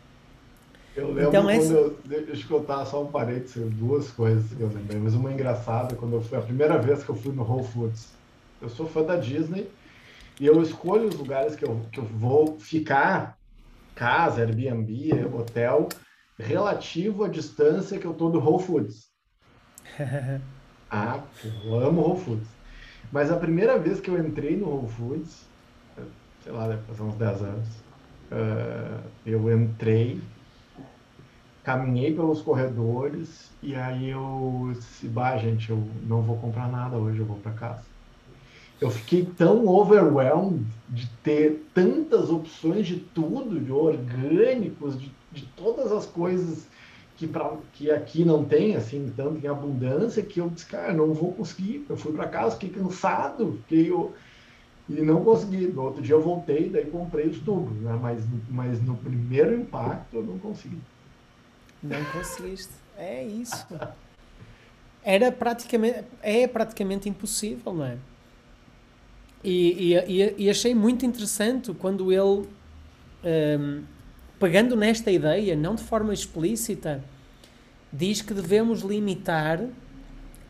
[0.94, 1.72] Eu lembro então, quando esse...
[1.72, 1.98] eu.
[2.04, 5.00] Deixa eu contar só um parênteses, duas coisas que eu lembrei.
[5.00, 8.08] Mas uma engraçada, quando eu fui, a primeira vez que eu fui no Whole Foods.
[8.60, 9.68] Eu sou fã da Disney
[10.38, 13.36] e eu escolho os lugares que eu, que eu vou ficar,
[13.94, 15.88] casa, Airbnb, hotel,
[16.38, 19.10] relativo à distância que eu tô do Whole Foods.
[20.90, 21.20] ah,
[21.64, 22.48] eu amo Whole Foods.
[23.10, 25.46] Mas a primeira vez que eu entrei no Whole Foods,
[26.42, 27.68] sei lá, deve fazer uns 10 anos,
[28.30, 30.20] uh, eu entrei,
[31.62, 37.20] caminhei pelos corredores e aí eu disse, bah, gente, eu não vou comprar nada hoje,
[37.20, 37.82] eu vou para casa.
[38.80, 45.92] Eu fiquei tão overwhelmed de ter tantas opções de tudo, de orgânicos, de, de todas
[45.92, 46.66] as coisas
[47.16, 51.14] que, pra, que aqui não tem, assim, tanto em abundância, que eu disse, cara, não
[51.14, 51.86] vou conseguir.
[51.88, 54.12] Eu fui para casa, fiquei cansado, fiquei, eu,
[54.88, 55.68] e não consegui.
[55.68, 57.96] No outro dia eu voltei, daí comprei os tubos, né?
[58.02, 60.80] mas, mas no primeiro impacto eu não consegui.
[61.82, 62.72] Não conseguiste.
[62.96, 63.66] É isso.
[65.02, 67.96] Era praticamente, é praticamente impossível, não é?
[69.42, 72.46] E, e, e achei muito interessante quando ele,
[73.24, 73.82] um,
[74.38, 77.02] pegando nesta ideia, não de forma explícita,
[77.92, 79.60] diz que devemos limitar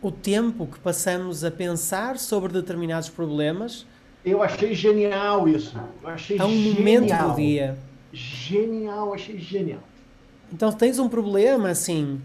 [0.02, 3.86] o tempo que passamos a pensar sobre determinados problemas.
[4.22, 5.80] Eu achei genial isso.
[6.02, 6.74] Eu achei a um genial.
[6.74, 7.78] momento do dia.
[8.12, 9.80] Genial, achei genial.
[10.52, 12.20] Então tens um problema assim.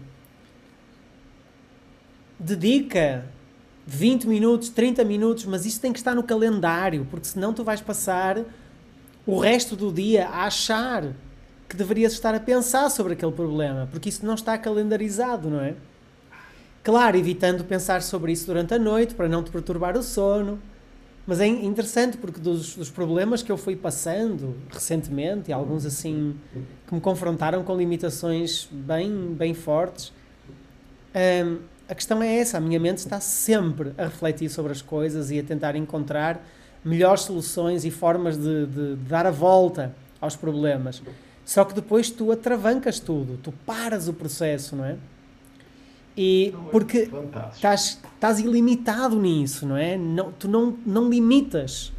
[2.38, 3.24] Dedica
[3.86, 7.80] 20 minutos, 30 minutos, mas isso tem que estar no calendário, porque senão tu vais
[7.80, 8.44] passar
[9.26, 11.04] o resto do dia a achar
[11.68, 15.74] que deverias estar a pensar sobre aquele problema, porque isso não está calendarizado, não é?
[16.82, 20.58] Claro, evitando pensar sobre isso durante a noite para não te perturbar o sono.
[21.28, 26.34] Mas é interessante porque dos, dos problemas que eu fui passando recentemente, e alguns assim
[26.86, 30.10] que me confrontaram com limitações bem, bem fortes,
[31.14, 35.30] hum, a questão é essa: a minha mente está sempre a refletir sobre as coisas
[35.30, 36.42] e a tentar encontrar
[36.82, 41.02] melhores soluções e formas de, de, de dar a volta aos problemas.
[41.44, 44.96] Só que depois tu atravancas tudo, tu paras o processo, não é?
[46.20, 47.08] E é porque
[47.54, 49.96] estás, estás ilimitado nisso, não é?
[49.96, 51.92] Não, tu não, não limitas.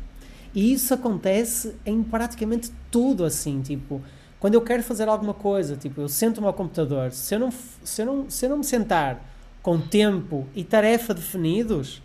[0.53, 4.01] E isso acontece em praticamente tudo assim, tipo,
[4.39, 8.01] quando eu quero fazer alguma coisa, tipo, eu sento-me ao computador, se eu não, se
[8.01, 9.23] eu não, se eu não me sentar
[9.61, 12.01] com tempo e tarefa definidos,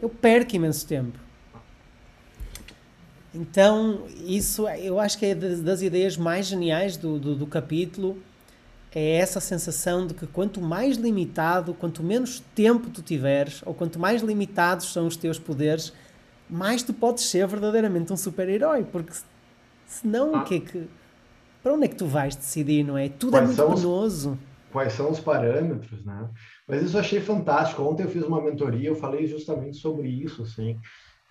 [0.00, 1.18] eu perco imenso tempo.
[3.34, 8.18] Então, isso eu acho que é das ideias mais geniais do, do, do, capítulo.
[8.94, 13.98] É essa sensação de que quanto mais limitado, quanto menos tempo tu tiveres, ou quanto
[13.98, 15.92] mais limitados são os teus poderes,
[16.48, 18.84] mais tu podes ser verdadeiramente um super-herói.
[18.84, 19.12] Porque
[19.86, 20.40] senão, ah.
[20.40, 20.88] o que é que.
[21.62, 23.08] Para onde é que tu vais decidir, não é?
[23.08, 24.32] Tudo é quais é muito penoso.
[24.32, 24.38] Os,
[24.72, 26.28] quais são os parâmetros, né?
[26.66, 27.82] Mas isso eu achei fantástico.
[27.82, 30.78] Ontem eu fiz uma mentoria, eu falei justamente sobre isso, assim.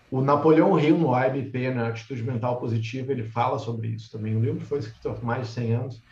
[0.10, 4.36] O Napoleão Hill, no IBP, na Atitude Mental Positiva, ele fala sobre isso também.
[4.36, 6.04] O livro foi escrito há mais de 100 anos.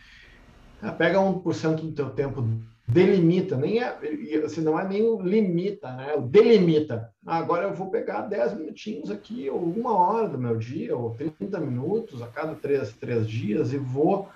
[0.82, 2.44] Ah, pega 1% do teu tempo,
[2.88, 3.98] delimita, nem é,
[4.44, 6.16] assim, não é nem limita, né?
[6.16, 7.14] O delimita.
[7.26, 11.16] Ah, agora eu vou pegar 10 minutinhos aqui, ou uma hora do meu dia, ou
[11.16, 14.30] 30 minutos a cada três, três dias, e vou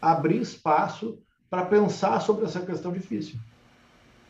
[0.00, 3.38] abrir espaço para pensar sobre essa questão difícil.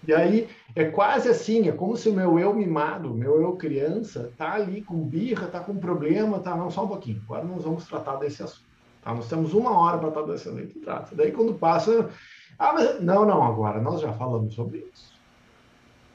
[0.06, 4.30] E aí é quase assim, é como se o meu eu mimado, meu eu criança,
[4.36, 7.20] tá ali com birra, tá com problema, tá não só um pouquinho.
[7.24, 8.65] Agora nós vamos tratar desse assunto.
[9.06, 9.14] Tá?
[9.14, 11.14] Nós temos uma hora para tratar desse assunto e trata.
[11.14, 12.10] Daí quando passa,
[12.58, 15.14] ah, mas não, não, agora nós já falamos sobre isso.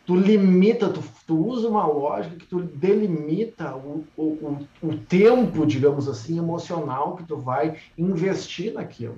[0.06, 5.66] Tu limita, tu, tu usa uma lógica que tu delimita o, o, o, o tempo,
[5.66, 9.18] digamos assim, emocional que tu vai investir naquilo.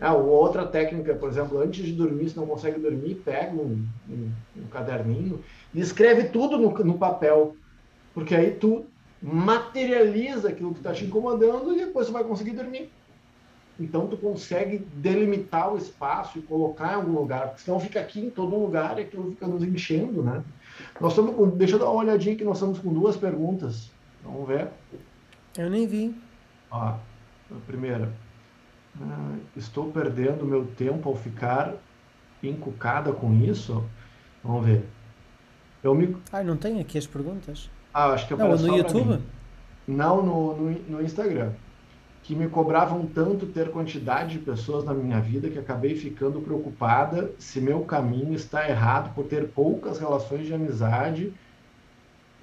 [0.00, 4.30] Ah, outra técnica, por exemplo, antes de dormir, se não consegue dormir, pega um, um,
[4.56, 5.40] um caderninho
[5.74, 7.56] e escreve tudo no, no, papel.
[8.14, 8.86] Porque aí tu
[9.22, 12.90] materializa aquilo que está te incomodando e depois você vai conseguir dormir.
[13.78, 18.20] Então tu consegue delimitar o espaço e colocar em algum lugar, porque senão fica aqui
[18.20, 20.42] em todo lugar e aquilo fica nos enchendo, né?
[21.00, 23.90] Nós estamos com, deixa eu dar uma olhadinha que nós estamos com duas perguntas.
[24.24, 24.68] Vamos ver.
[25.58, 26.14] Eu nem vi.
[26.70, 26.98] Ó, a
[27.66, 28.10] primeira.
[29.00, 31.74] Ah, estou perdendo meu tempo ao ficar
[32.42, 33.84] encucada com isso?
[34.42, 34.84] Vamos ver.
[35.82, 36.16] Eu me...
[36.32, 37.70] Ah, não tem aqui as perguntas?
[37.98, 39.22] Ah, acho que Não, no YouTube?
[39.88, 41.52] Não, no, no, no, Instagram.
[42.22, 47.32] Que me cobravam tanto ter quantidade de pessoas na minha vida que acabei ficando preocupada
[47.38, 51.32] se meu caminho está errado por ter poucas relações de amizade.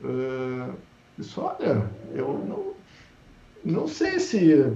[0.04, 0.74] Uh,
[1.20, 2.74] isso, olha, eu não,
[3.64, 4.74] não sei se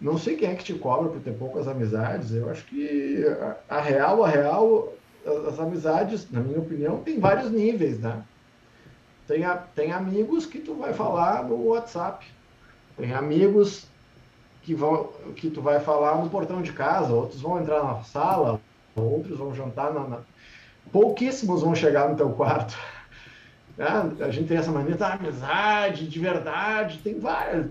[0.00, 2.32] não sei quem é que te cobra por ter poucas amizades.
[2.32, 3.22] Eu acho que
[3.68, 4.94] a, a real, a real,
[5.46, 8.22] as amizades, na minha opinião, tem vários níveis, né?
[9.26, 12.24] Tem, a, tem amigos que tu vai falar no WhatsApp.
[12.96, 13.86] Tem amigos
[14.62, 18.60] que, vão, que tu vai falar no portão de casa, outros vão entrar na sala,
[18.94, 20.18] outros vão jantar na, na...
[20.90, 22.76] Pouquíssimos vão chegar no teu quarto.
[23.76, 23.86] né?
[24.24, 27.66] A gente tem essa maneira da amizade de verdade, tem várias.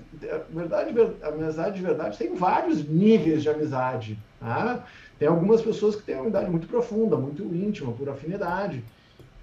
[0.50, 4.20] Verdade, amizade de verdade tem vários níveis de amizade.
[4.40, 4.84] Tá?
[5.18, 8.84] Tem algumas pessoas que têm uma amizade muito profunda, muito íntima, por afinidade.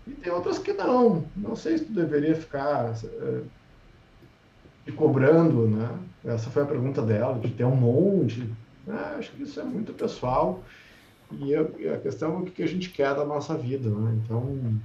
[0.07, 1.25] E tem outras que não.
[1.37, 3.41] Não sei se tu deveria ficar é,
[4.85, 5.89] te cobrando, né?
[6.25, 8.49] Essa foi a pergunta dela, de ter um monte.
[8.89, 10.63] É, acho que isso é muito pessoal.
[11.33, 14.19] E a questão é o que a gente quer da nossa vida, né?
[14.23, 14.81] Então,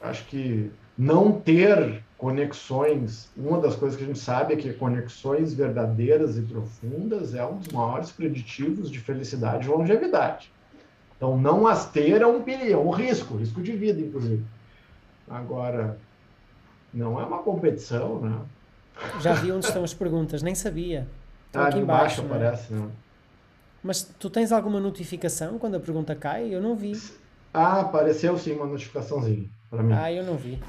[0.00, 5.54] acho que não ter conexões, uma das coisas que a gente sabe é que conexões
[5.54, 10.50] verdadeiras e profundas é um dos maiores preditivos de felicidade e longevidade.
[11.18, 14.44] Então, não as ter é um perigo, é um risco, risco de vida, inclusive.
[15.28, 15.98] Agora,
[16.94, 18.40] não é uma competição, né?
[19.20, 21.08] Já vi onde estão as perguntas, nem sabia.
[21.46, 22.46] Estão ah, aqui embaixo, embaixo né?
[22.46, 22.88] aparece, né?
[23.82, 26.54] Mas tu tens alguma notificação quando a pergunta cai?
[26.54, 26.92] Eu não vi.
[27.52, 29.92] Ah, apareceu sim uma notificaçãozinha para mim.
[29.92, 30.62] Ah, eu não vi.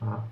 [0.00, 0.22] Ah.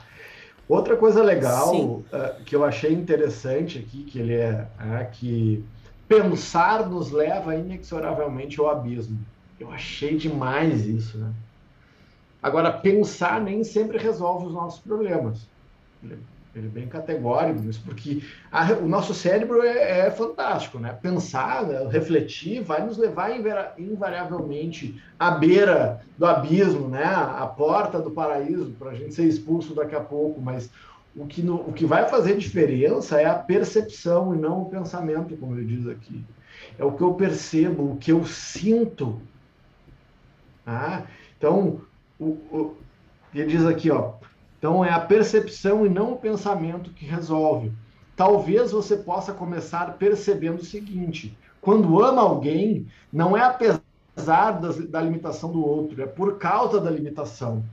[0.69, 2.05] Outra coisa legal uh,
[2.45, 4.67] que eu achei interessante aqui, que ele é,
[4.99, 5.65] é que
[6.09, 9.19] pensar nos leva inexoravelmente ao abismo.
[9.59, 11.33] Eu achei demais isso, né?
[12.43, 15.49] Agora, pensar nem sempre resolve os nossos problemas.
[16.57, 20.97] Ele é bem categórico nisso, porque a, o nosso cérebro é, é, fantástico, né?
[21.03, 21.87] Pensar, né?
[21.91, 23.31] refletir, vai nos levar
[23.79, 27.05] invariavelmente à beira do abismo, né?
[27.05, 30.41] À porta do paraíso, para a gente ser expulso daqui a pouco.
[30.41, 30.71] Mas
[31.17, 35.37] o que, no, o que vai fazer diferença é a percepção e não o pensamento,
[35.37, 36.23] como ele diz aqui.
[36.79, 39.21] É o que eu percebo, o que eu sinto.
[40.67, 41.05] Ah,
[41.39, 41.81] então,
[42.21, 42.77] o, o,
[43.35, 44.15] ele diz aqui, ó,
[44.59, 47.73] então é a percepção e não o pensamento que resolve.
[48.15, 55.01] Talvez você possa começar percebendo o seguinte: quando ama alguém, não é apesar das, da
[55.01, 57.65] limitação do outro, é por causa da limitação.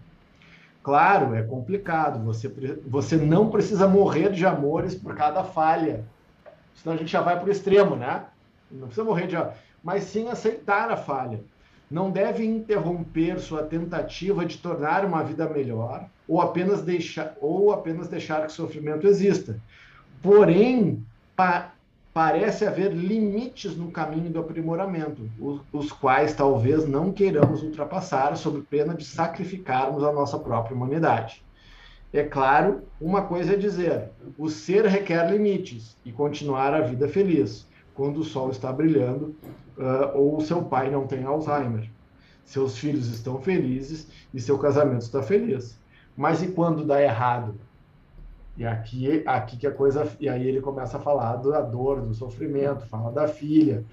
[0.83, 2.23] Claro, é complicado.
[2.25, 2.47] Você,
[2.85, 6.03] você não precisa morrer de amores por cada falha.
[6.75, 8.25] Senão a gente já vai para o extremo, né?
[8.69, 9.37] Não precisa morrer de
[9.83, 11.41] mas sim aceitar a falha
[11.93, 18.07] não deve interromper sua tentativa de tornar uma vida melhor ou apenas deixar, ou apenas
[18.07, 19.59] deixar que o sofrimento exista.
[20.19, 21.71] Porém, pa,
[22.13, 28.61] parece haver limites no caminho do aprimoramento, os, os quais talvez não queiramos ultrapassar sob
[28.61, 31.43] pena de sacrificarmos a nossa própria humanidade.
[32.13, 37.67] É claro, uma coisa é dizer: o ser requer limites e continuar a vida feliz
[37.95, 39.35] quando o sol está brilhando
[39.77, 41.89] uh, ou seu pai não tem Alzheimer.
[42.45, 45.79] Seus filhos estão felizes e seu casamento está feliz.
[46.15, 47.55] Mas e quando dá errado?
[48.55, 50.07] E aqui, aqui que a coisa.
[50.19, 53.83] E aí ele começa a falar da dor, do sofrimento, fala da filha.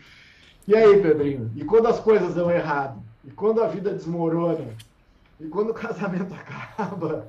[0.68, 1.50] E aí, Pedrinho?
[1.56, 3.02] E quando as coisas dão errado?
[3.24, 4.66] E quando a vida desmorona?
[5.40, 7.28] E quando o casamento acaba?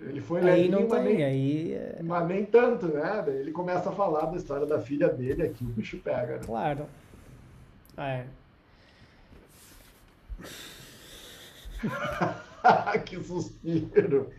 [0.00, 1.72] Ele foi aí não tem, nem, aí...
[1.72, 3.24] É mas nem tanto, né?
[3.26, 6.34] Ele começa a falar da história da filha dele, aqui o bicho pega.
[6.34, 6.42] Né?
[6.44, 6.86] Claro.
[7.96, 8.24] É.
[13.04, 14.30] que suspiro.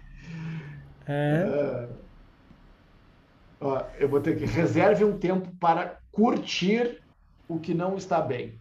[1.08, 1.46] É.
[1.46, 1.90] é.
[3.62, 7.02] Ó, eu vou ter que reserve um tempo para curtir
[7.48, 8.58] o que não está bem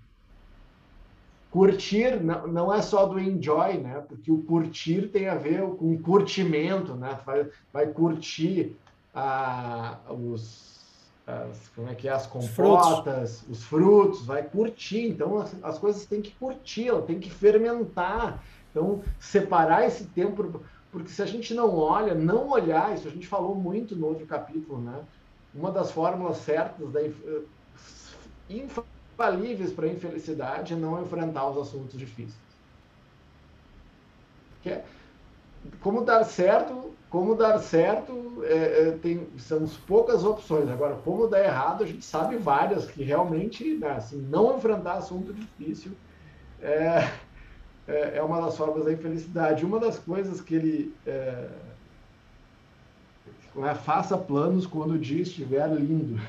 [1.50, 4.04] curtir não, não é só do enjoy, né?
[4.06, 7.18] Porque o curtir tem a ver com curtimento, né?
[7.24, 8.76] Vai, vai curtir
[9.14, 10.78] a, os
[11.26, 12.54] as, como é que é as compotas, os
[13.04, 15.08] frutos, os frutos vai curtir.
[15.08, 18.42] Então as, as coisas têm que curtir, ela tem que fermentar.
[18.78, 20.62] Então separar esse tempo,
[20.92, 24.24] porque se a gente não olha, não olhar, isso a gente falou muito no outro
[24.24, 25.00] capítulo, né?
[25.52, 27.00] Uma das fórmulas certas da
[28.48, 32.38] infalíveis para a infelicidade é não enfrentar os assuntos difíceis.
[34.62, 34.84] Que é,
[35.80, 40.68] como dar certo, como dar certo, é, é, tem, são poucas opções.
[40.70, 45.32] Agora, como dar errado, a gente sabe várias que realmente, né, assim, não enfrentar assunto
[45.32, 45.92] difícil
[46.60, 47.08] é,
[47.88, 49.64] é, é, uma das formas da infelicidade.
[49.64, 51.48] Uma das coisas que ele é,
[53.56, 56.20] é faça planos quando o dia estiver lindo.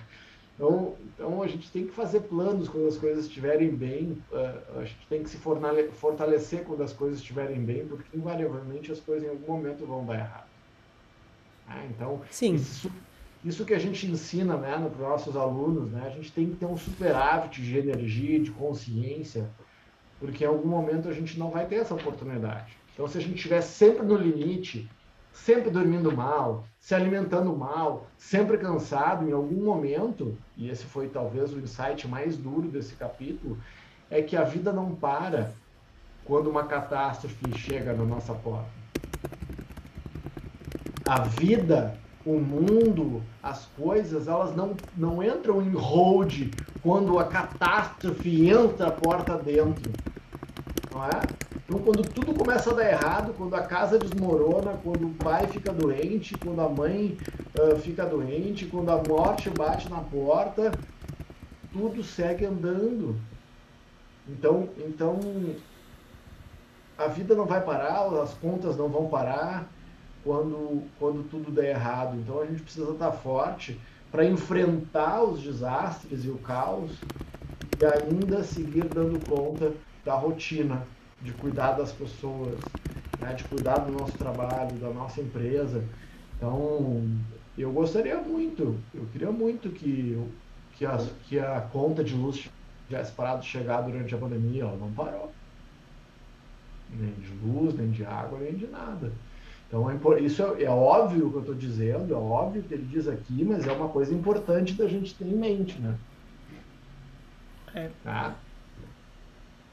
[0.55, 4.83] Então, então a gente tem que fazer planos quando as coisas estiverem bem, uh, a
[4.83, 9.29] gente tem que se fortalecer quando as coisas estiverem bem, porque invariavelmente as coisas em
[9.29, 10.49] algum momento vão dar errado.
[11.65, 12.55] Ah, então, Sim.
[12.55, 12.91] Isso,
[13.45, 16.57] isso que a gente ensina né, para os nossos alunos, né, a gente tem que
[16.57, 19.49] ter um superávit de energia, de consciência,
[20.19, 22.77] porque em algum momento a gente não vai ter essa oportunidade.
[22.93, 24.89] Então, se a gente estiver sempre no limite,
[25.31, 31.53] sempre dormindo mal, se alimentando mal, sempre cansado, em algum momento, e esse foi talvez
[31.53, 33.57] o insight mais duro desse capítulo,
[34.09, 35.51] é que a vida não para
[36.25, 38.69] quando uma catástrofe chega na nossa porta.
[41.07, 46.51] A vida, o mundo, as coisas, elas não, não entram em hold
[46.81, 49.91] quando a catástrofe entra a porta dentro.
[50.93, 51.21] Não é?
[51.65, 55.71] Então, quando tudo começa a dar errado, quando a casa desmorona, quando o pai fica
[55.71, 57.17] doente, quando a mãe
[57.57, 60.71] uh, fica doente, quando a morte bate na porta,
[61.71, 63.15] tudo segue andando.
[64.27, 65.19] Então, então
[66.97, 69.69] a vida não vai parar, as contas não vão parar
[70.23, 72.17] quando, quando tudo der errado.
[72.17, 73.79] Então a gente precisa estar forte
[74.11, 76.91] para enfrentar os desastres e o caos
[77.79, 80.85] e ainda seguir dando conta da rotina,
[81.21, 82.57] de cuidar das pessoas,
[83.19, 85.83] né, de cuidar do nosso trabalho, da nossa empresa.
[86.35, 87.03] Então,
[87.57, 90.17] eu gostaria muito, eu queria muito que,
[90.75, 90.97] que, a,
[91.27, 92.49] que a conta de luz
[92.87, 95.31] tivesse parado de chegar durante a pandemia, ela não parou
[96.91, 99.11] nem de luz, nem de água, nem de nada.
[99.69, 102.87] Então, é, isso é, é óbvio o que eu estou dizendo, é óbvio que ele
[102.91, 105.95] diz aqui, mas é uma coisa importante da gente ter em mente, né?
[107.75, 107.89] É.
[108.03, 108.33] Ah.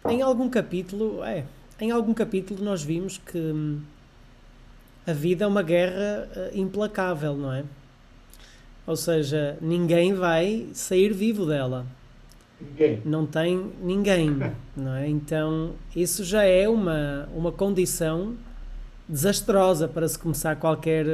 [0.07, 1.45] Em algum capítulo, é,
[1.81, 3.81] em algum capítulo nós vimos que hum,
[5.07, 7.65] a vida é uma guerra uh, implacável, não é?
[8.87, 11.87] Ou seja, ninguém vai sair vivo dela.
[12.61, 13.01] Ninguém.
[13.03, 14.37] Não tem ninguém,
[14.77, 15.09] não é?
[15.09, 18.37] Então, isso já é uma, uma condição
[19.09, 21.07] desastrosa para se começar qualquer,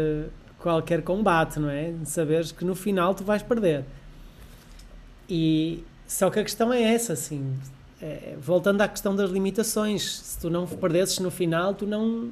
[0.58, 1.92] qualquer combate, não é?
[2.04, 3.84] Saberes que no final tu vais perder.
[5.28, 7.56] E só que a questão é essa, assim,
[8.00, 12.30] é, voltando à questão das limitações, se tu não perdesses no final, tu não,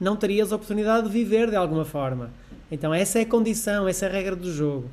[0.00, 2.30] não terias a oportunidade de viver de alguma forma.
[2.70, 4.90] Então essa é a condição, essa é a regra do jogo.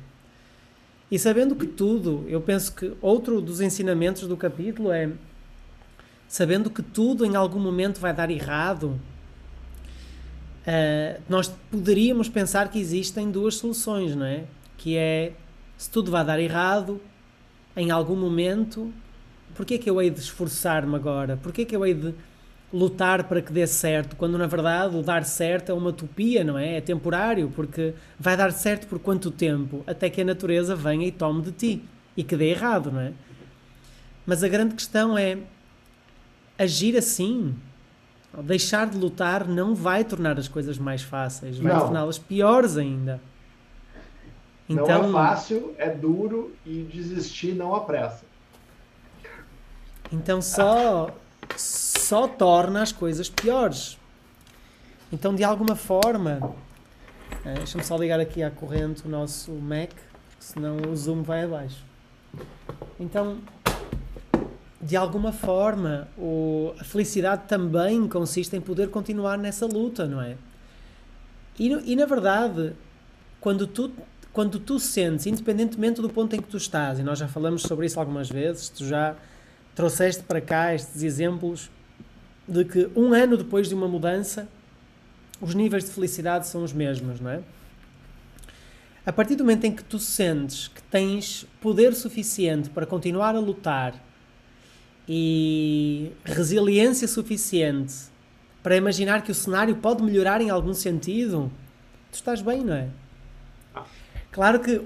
[1.10, 5.10] E sabendo que tudo, eu penso que outro dos ensinamentos do capítulo é
[6.28, 9.00] sabendo que tudo em algum momento vai dar errado,
[10.68, 14.44] uh, nós poderíamos pensar que existem duas soluções, não é?
[14.76, 15.32] Que é
[15.76, 17.00] se tudo vai dar errado,
[17.76, 18.92] em algum momento,
[19.54, 21.36] porquê que eu hei de esforçar-me agora?
[21.36, 22.14] Porquê que eu hei de
[22.72, 26.58] lutar para que dê certo, quando na verdade o dar certo é uma utopia, não
[26.58, 26.76] é?
[26.76, 29.82] É temporário, porque vai dar certo por quanto tempo?
[29.86, 31.84] Até que a natureza venha e tome de ti
[32.16, 33.12] e que dê errado, não é?
[34.26, 35.38] Mas a grande questão é
[36.58, 37.54] agir assim,
[38.42, 43.20] deixar de lutar não vai tornar as coisas mais fáceis, vai torná-las piores ainda.
[44.68, 48.24] Então, não é então- fácil, é duro e desistir não apressa.
[50.12, 51.10] Então só
[51.56, 53.98] só torna as coisas piores.
[55.12, 56.54] Então, de alguma forma,
[57.44, 61.44] eh, deixa-me só ligar aqui à corrente o nosso Mac, porque senão o zoom vai
[61.44, 61.82] abaixo.
[63.00, 63.38] Então,
[64.80, 70.36] de alguma forma, o, a felicidade também consiste em poder continuar nessa luta, não é?
[71.58, 72.72] E, e na verdade,
[73.40, 73.90] quando tu,
[74.32, 77.86] quando tu sentes, independentemente do ponto em que tu estás, e nós já falamos sobre
[77.86, 79.16] isso algumas vezes, tu já
[79.74, 81.70] trouxeste para cá estes exemplos
[82.46, 84.48] de que um ano depois de uma mudança,
[85.40, 87.40] os níveis de felicidade são os mesmos, não é?
[89.04, 93.40] A partir do momento em que tu sentes que tens poder suficiente para continuar a
[93.40, 93.94] lutar
[95.08, 97.94] e resiliência suficiente
[98.62, 101.50] para imaginar que o cenário pode melhorar em algum sentido,
[102.12, 102.88] tu estás bem, não é?
[104.30, 104.82] Claro que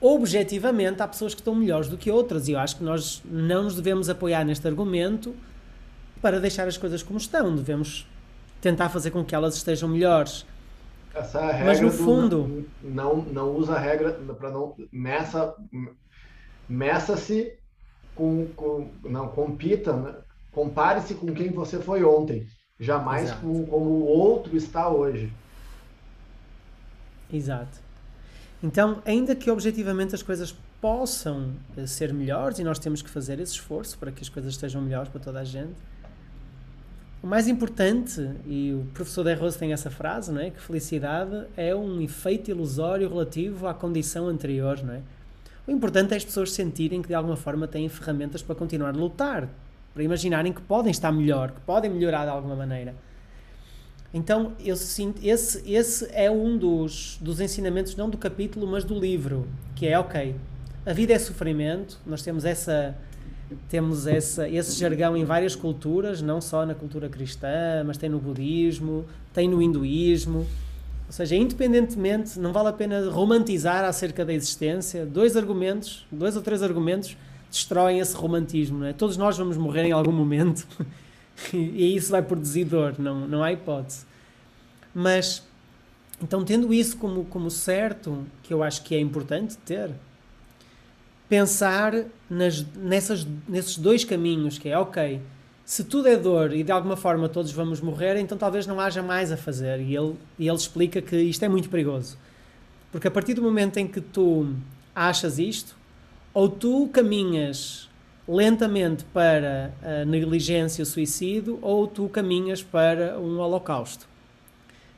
[0.00, 3.64] objetivamente há pessoas que estão melhores do que outras e eu acho que nós não
[3.64, 5.34] nos devemos apoiar neste argumento
[6.20, 8.06] para deixar as coisas como estão, devemos
[8.60, 10.44] tentar fazer com que elas estejam melhores.
[11.14, 15.54] Essa é a regra Mas no fundo não não usa a regra para não meça
[16.68, 17.58] meça-se
[18.18, 20.14] com, com não compita, né?
[20.50, 22.46] compare-se com quem você foi ontem,
[22.80, 23.40] jamais Exato.
[23.42, 25.32] com como o outro está hoje.
[27.32, 27.78] Exato.
[28.60, 33.38] Então, ainda que objetivamente as coisas possam eh, ser melhores e nós temos que fazer
[33.38, 35.76] esse esforço para que as coisas estejam melhores para toda a gente,
[37.22, 40.50] o mais importante, e o professor De Rose tem essa frase, não é?
[40.50, 44.80] que felicidade é um efeito ilusório relativo à condição anterior.
[44.84, 45.02] Não é?
[45.68, 48.96] O importante é as pessoas sentirem que de alguma forma têm ferramentas para continuar a
[48.96, 49.46] lutar,
[49.92, 52.94] para imaginarem que podem estar melhor, que podem melhorar de alguma maneira.
[54.14, 58.98] Então, eu sinto, esse, esse é um dos, dos ensinamentos, não do capítulo, mas do
[58.98, 59.46] livro,
[59.76, 60.34] que é, ok,
[60.86, 62.96] a vida é sofrimento, nós temos essa
[63.68, 68.18] temos essa, esse jargão em várias culturas, não só na cultura cristã, mas tem no
[68.18, 69.04] budismo,
[69.34, 70.46] tem no hinduísmo.
[71.08, 75.06] Ou seja, independentemente, não vale a pena romantizar acerca da existência.
[75.06, 77.16] Dois argumentos, dois ou três argumentos,
[77.50, 78.84] destroem esse romantismo.
[78.84, 78.92] É?
[78.92, 80.68] Todos nós vamos morrer em algum momento.
[81.52, 84.04] e isso vai produzir dor, não, não há hipótese.
[84.94, 85.42] Mas,
[86.22, 89.90] então, tendo isso como, como certo, que eu acho que é importante ter,
[91.26, 95.22] pensar nas, nessas, nesses dois caminhos, que é, ok,
[95.68, 99.02] se tudo é dor e de alguma forma todos vamos morrer, então talvez não haja
[99.02, 99.80] mais a fazer.
[99.80, 102.16] E ele, e ele explica que isto é muito perigoso.
[102.90, 104.54] Porque a partir do momento em que tu
[104.96, 105.76] achas isto,
[106.32, 107.86] ou tu caminhas
[108.26, 114.08] lentamente para a negligência, o suicídio, ou tu caminhas para um holocausto.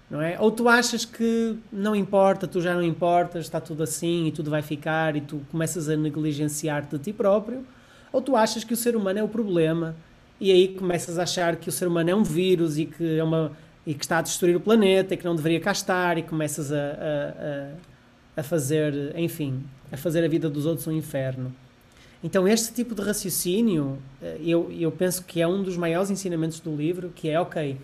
[0.09, 0.39] Não é?
[0.39, 4.49] Ou tu achas que não importa, tu já não importas, está tudo assim e tudo
[4.49, 7.67] vai ficar e tu começas a negligenciar-te de ti próprio,
[8.13, 9.97] ou tu achas que o ser humano é o problema
[10.41, 13.23] e aí começas a achar que o ser humano é um vírus e que, é
[13.23, 13.53] uma,
[13.87, 16.73] e que está a destruir o planeta e que não deveria cá estar e começas
[16.73, 19.63] a, a, a, fazer, enfim,
[19.93, 21.55] a fazer a vida dos outros um inferno.
[22.25, 26.61] Então este tipo de raciocínio, eh, eu, eu penso que é um dos maiores ensinamentos
[26.61, 27.79] do livro, que é, ok,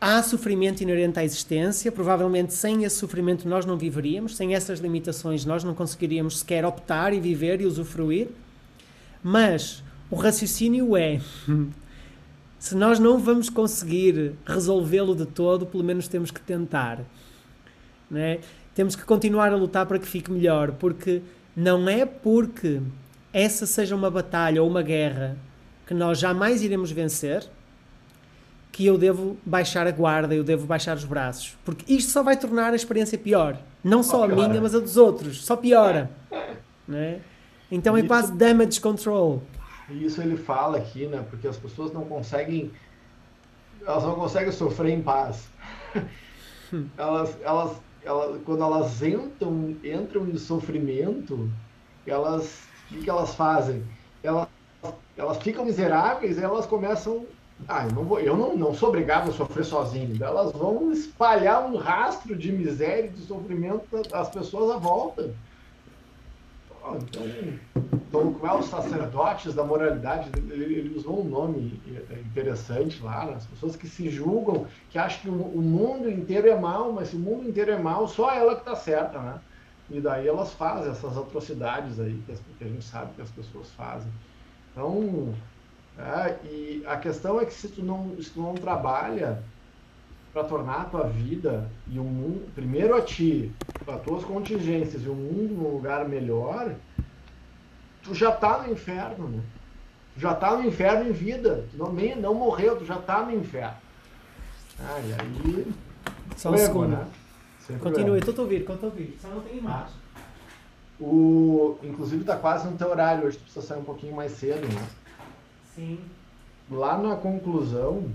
[0.00, 5.44] há sofrimento inerente à existência, provavelmente sem esse sofrimento nós não viveríamos, sem essas limitações
[5.44, 8.28] nós não conseguiríamos sequer optar e viver e usufruir,
[9.22, 9.82] mas
[10.14, 11.20] o raciocínio é:
[12.58, 17.00] se nós não vamos conseguir resolvê-lo de todo, pelo menos temos que tentar.
[18.08, 18.38] Né?
[18.74, 21.20] Temos que continuar a lutar para que fique melhor, porque
[21.56, 22.80] não é porque
[23.32, 25.36] essa seja uma batalha ou uma guerra
[25.86, 27.48] que nós jamais iremos vencer
[28.70, 31.56] que eu devo baixar a guarda, eu devo baixar os braços.
[31.64, 33.56] Porque isto só vai tornar a experiência pior.
[33.84, 35.44] Não só, a minha, mas a dos outros.
[35.44, 36.10] Só piora.
[36.86, 37.20] Né?
[37.70, 39.42] Então é quase damage control.
[39.90, 41.24] Isso ele fala aqui, né?
[41.28, 42.72] Porque as pessoas não conseguem.
[43.86, 45.48] Elas não conseguem sofrer em paz.
[46.96, 51.50] elas, elas, elas, quando elas entram, entram em sofrimento,
[52.06, 52.64] elas.
[52.90, 53.82] O que, que elas fazem?
[54.22, 54.48] Elas,
[55.16, 57.26] elas ficam miseráveis e elas começam.
[57.68, 60.22] Ah, eu não, vou, eu não, não sou obrigado a sofrer sozinho.
[60.22, 65.34] Elas vão espalhar um rastro de miséria e de sofrimento das pessoas à volta.
[68.08, 71.80] Então, como é os sacerdotes da moralidade, ele, usou um nome
[72.26, 73.34] interessante lá, né?
[73.36, 77.08] as pessoas que se julgam, que acham que o, o, mundo inteiro é mal, mas
[77.08, 79.40] se o mundo inteiro é mal, só ela que está certa, né?
[79.90, 83.70] E daí elas fazem essas atrocidades aí, que, que a gente sabe que as pessoas
[83.70, 84.10] fazem.
[84.72, 85.34] Então,
[85.98, 89.42] é, e a questão é que se tu não, se tu não trabalha
[90.34, 93.52] para tornar a tua vida e o mundo, primeiro a ti,
[93.84, 96.74] para tuas contingências e o mundo num lugar melhor,
[98.02, 99.40] tu já tá no inferno, né?
[100.14, 101.66] Tu já tá no inferno em vida.
[101.70, 103.76] Tu não, nem, não morreu, tu já tá no inferno.
[104.80, 105.72] Ah, e aí.
[106.36, 106.88] Só um segundo.
[106.88, 107.06] Né?
[107.80, 109.16] Continue, estou estou a ouvir.
[109.22, 109.94] Só não tem imagem.
[110.16, 110.20] Ah.
[111.00, 114.66] O, inclusive tá quase no teu horário hoje, tu precisa sair um pouquinho mais cedo,
[114.66, 114.86] né?
[115.74, 116.00] Sim.
[116.70, 118.10] Lá na conclusão,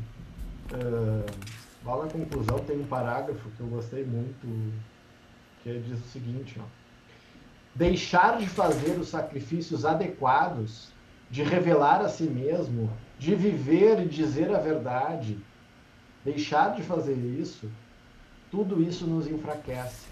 [0.73, 1.25] uh,
[1.85, 4.73] Lá na conclusão tem um parágrafo que eu gostei muito,
[5.63, 6.63] que diz o seguinte, ó.
[7.73, 10.91] Deixar de fazer os sacrifícios adequados,
[11.29, 15.37] de revelar a si mesmo, de viver e dizer a verdade,
[16.25, 17.69] deixar de fazer isso,
[18.51, 20.07] tudo isso nos enfraquece.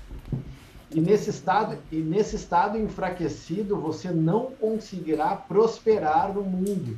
[0.89, 6.97] E nesse estado, e nesse estado enfraquecido, você não conseguirá prosperar no mundo.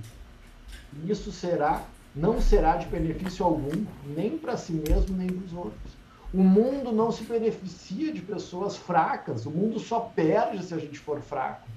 [1.05, 1.83] Isso será
[2.15, 5.99] não será de benefício algum, nem para si mesmo, nem para os outros.
[6.33, 10.99] O mundo não se beneficia de pessoas fracas, o mundo só perde se a gente
[10.99, 11.67] for fraco.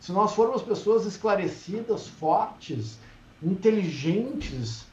[0.00, 2.98] Se nós formos pessoas esclarecidas, fortes,
[3.42, 4.86] inteligentes,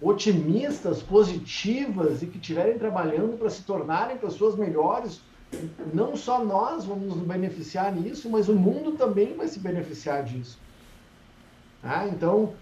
[0.00, 5.20] otimistas, positivas e que estiverem trabalhando para se tornarem pessoas melhores,
[5.92, 10.58] não só nós vamos nos beneficiar nisso, mas o mundo também vai se beneficiar disso.
[11.82, 12.54] Ah, então,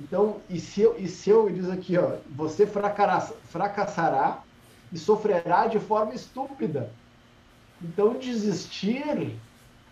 [0.00, 4.42] então, e se eu, e se eu diz aqui, ó, você fracassará
[4.92, 6.90] e sofrerá de forma estúpida.
[7.82, 9.36] Então, desistir.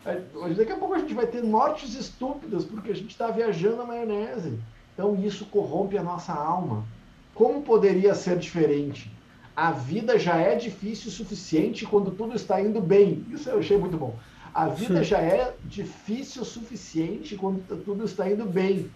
[0.04, 0.20] É,
[0.56, 3.86] daqui a pouco a gente vai ter mortes estúpidas porque a gente está viajando a
[3.86, 4.58] maionese.
[4.92, 6.84] Então, isso corrompe a nossa alma.
[7.34, 9.10] Como poderia ser diferente?
[9.56, 13.24] A vida já é difícil o suficiente quando tudo está indo bem.
[13.30, 14.14] Isso eu achei muito bom.
[14.52, 18.90] A vida já é difícil o suficiente quando tudo está indo bem.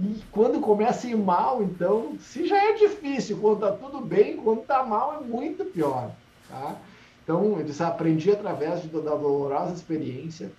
[0.00, 4.36] E quando começa a ir mal, então, se já é difícil, quando está tudo bem,
[4.36, 6.12] quando está mal é muito pior.
[6.48, 6.76] Tá?
[7.24, 10.52] Então, eu disse, aprendi através de, da dolorosa experiência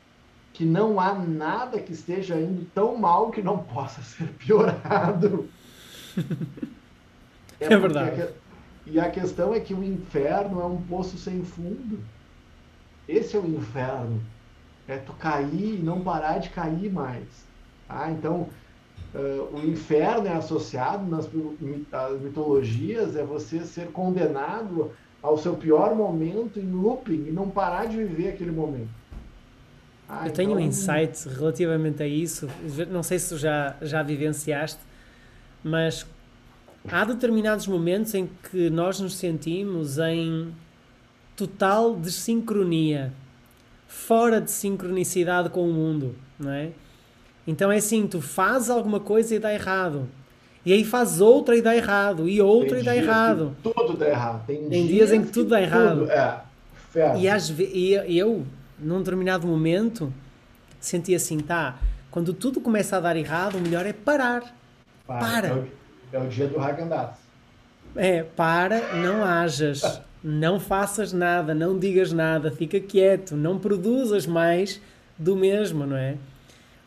[0.51, 5.47] que não há nada que esteja indo tão mal que não possa ser piorado.
[7.61, 8.21] É, é verdade.
[8.21, 8.29] A,
[8.85, 11.99] e a questão é que o inferno é um poço sem fundo.
[13.05, 14.21] Esse é o inferno.
[14.87, 17.27] É tu cair e não parar de cair mais.
[17.85, 18.09] Tá?
[18.11, 18.47] Então,
[19.13, 21.27] Uh, o inferno é associado nas
[22.21, 24.91] mitologias, é você ser condenado
[25.21, 28.89] ao seu pior momento em looping e não parar de viver aquele momento.
[30.07, 30.61] Ah, eu tenho então...
[30.61, 32.47] um insight relativamente a isso,
[32.89, 34.79] não sei se já, já vivenciaste,
[35.63, 36.05] mas
[36.87, 40.53] há determinados momentos em que nós nos sentimos em
[41.35, 43.13] total desincronia,
[43.87, 46.71] fora de sincronicidade com o mundo, não é?
[47.49, 50.07] Então é assim, tu fazes alguma coisa e dá errado.
[50.63, 52.29] E aí faz outra e dá errado.
[52.29, 53.57] E outra Tem e dá errado.
[53.63, 54.45] tudo dá errado.
[54.45, 56.01] Tem, Tem dias, dias, em que tudo dá errado.
[56.01, 57.17] Tudo, é.
[57.17, 58.45] E, às e eu,
[58.77, 60.13] num determinado momento,
[60.79, 61.79] senti assim, tá,
[62.11, 64.43] quando tudo começa a dar errado, o melhor é parar.
[65.07, 65.19] Para.
[65.19, 65.47] para.
[65.47, 65.67] É, o,
[66.13, 67.09] é, o, dia do Hagendas.
[67.95, 74.79] É, para, não hajas, não faças nada, não digas nada, fica quieto, não produzas mais
[75.17, 76.15] do mesmo, não é?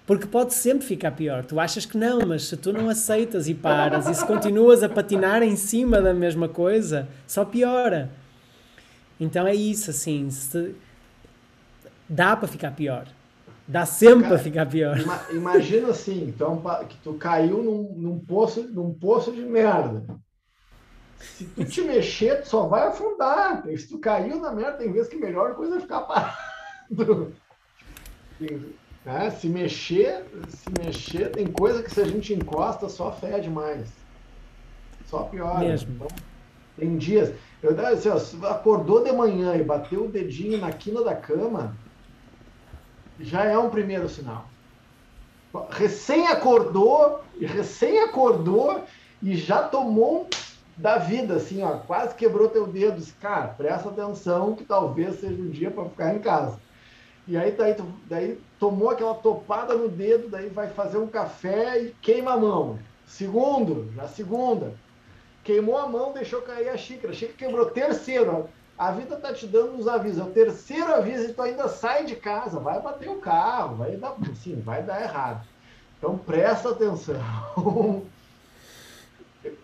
[0.06, 1.44] Porque pode sempre ficar pior.
[1.44, 4.88] Tu achas que não, mas se tu não aceitas e paras e se continuas a
[4.88, 8.10] patinar em cima da mesma coisa, só piora.
[9.20, 10.28] Então é isso, assim.
[10.30, 10.74] Se...
[12.08, 13.06] Dá para ficar pior.
[13.66, 14.96] Dá sempre para ficar pior.
[15.30, 20.04] Imagina assim, então, que tu caiu num, num, poço, num poço de merda.
[21.16, 23.62] Se tu te mexer, tu só vai afundar.
[23.76, 26.36] Se tu caiu na merda, tem vezes que melhor coisa é ficar parado.
[29.04, 33.88] É, se mexer, se mexer, tem coisa que se a gente encosta só fede mais.
[35.06, 35.58] Só piora.
[35.58, 35.94] Mesmo.
[35.94, 36.08] Então,
[36.76, 37.34] tem dias.
[37.62, 41.76] Eu assim, ó, acordou de manhã e bateu o dedinho na quina da cama,
[43.20, 44.46] já é um primeiro sinal.
[45.70, 48.84] Recém acordou, recém acordou
[49.22, 50.28] e já tomou
[50.76, 53.04] da vida, assim, ó, quase quebrou teu dedo.
[53.20, 56.58] Cara, presta atenção que talvez seja um dia para ficar em casa.
[57.26, 57.76] E aí daí,
[58.08, 62.78] daí tomou aquela topada no dedo, daí vai fazer um café e queima a mão.
[63.06, 64.74] Segundo, já segunda.
[65.44, 67.12] Queimou a mão, deixou cair a xícara.
[67.12, 67.66] A xícara quebrou.
[67.66, 68.48] Terceiro,
[68.78, 70.20] a vida tá te dando uns avisos.
[70.20, 72.58] É o terceiro aviso e tu ainda sai de casa.
[72.58, 75.46] Vai bater o carro, vai dar, sim, vai dar errado.
[75.98, 77.20] Então presta atenção.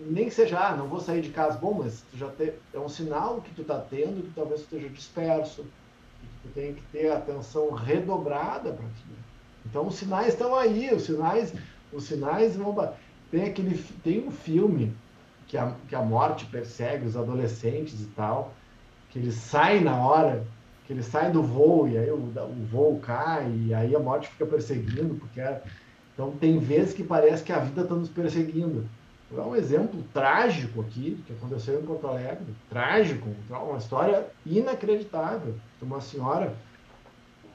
[0.01, 1.57] Nem seja, ah, não vou sair de casa.
[1.57, 4.65] Bom, mas tu já te, é um sinal que tu tá tendo que talvez tu
[4.65, 5.65] esteja disperso
[6.55, 9.19] Tem que ter atenção redobrada para aquilo.
[9.67, 11.53] Então os sinais estão aí, os sinais,
[11.93, 12.93] os sinais vão.
[13.31, 14.95] Tem aquele tem um filme
[15.47, 18.55] que a, que a morte persegue os adolescentes e tal,
[19.11, 20.47] que eles saem na hora,
[20.87, 24.29] que eles saem do voo e aí o, o voo cai e aí a morte
[24.29, 25.63] fica perseguindo, porque é,
[26.15, 28.89] então tem vezes que parece que a vida está nos perseguindo.
[29.31, 32.47] Vou dar um exemplo trágico aqui, que aconteceu em Porto Alegre.
[32.71, 36.55] Trágico, uma história inacreditável de uma senhora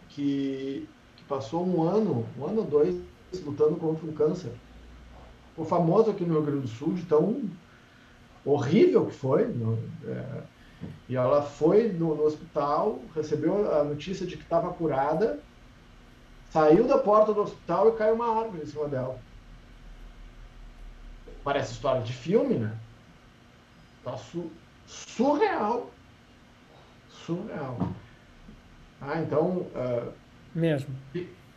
[0.09, 3.01] que, que passou um ano, um ano ou dois,
[3.43, 4.51] lutando contra um câncer.
[5.49, 7.41] Ficou famoso aqui no Rio Grande do Sul de tão
[8.45, 9.47] horrível que foi.
[9.47, 10.43] No, é,
[11.09, 15.39] e ela foi no, no, hospital, recebeu a notícia de que estava curada,
[16.51, 19.17] saiu da porta do hospital e caiu uma árvore em cima dela
[21.43, 22.75] parece história de filme, né?
[24.03, 24.51] Tá su
[24.85, 25.91] surreal.
[27.09, 27.77] Surreal.
[29.01, 29.67] Ah, então.
[29.75, 30.11] Uh,
[30.53, 30.89] Mesmo.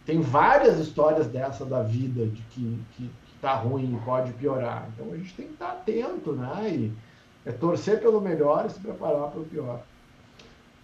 [0.05, 4.89] Tem várias histórias dessa da vida, de que, que, que tá ruim e pode piorar.
[4.95, 6.69] Então a gente tem que estar tá atento, né?
[6.71, 6.93] E
[7.45, 9.81] é torcer pelo melhor e se preparar para o pior.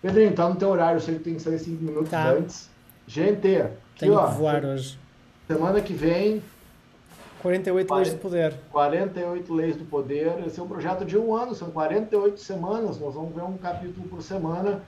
[0.01, 2.31] Pedrinho, tá no teu horário, eu sei que tem que sair cinco minutos tá.
[2.31, 2.69] antes.
[3.07, 4.99] Gente, aqui, Tenho ó, que voar hoje.
[5.47, 6.43] Semana que vem
[7.43, 8.55] 48 40, leis do poder.
[8.71, 10.47] 48 leis do poder.
[10.47, 12.99] Esse é um projeto de um ano, são 48 semanas.
[13.01, 14.81] Nós vamos ver um capítulo por semana.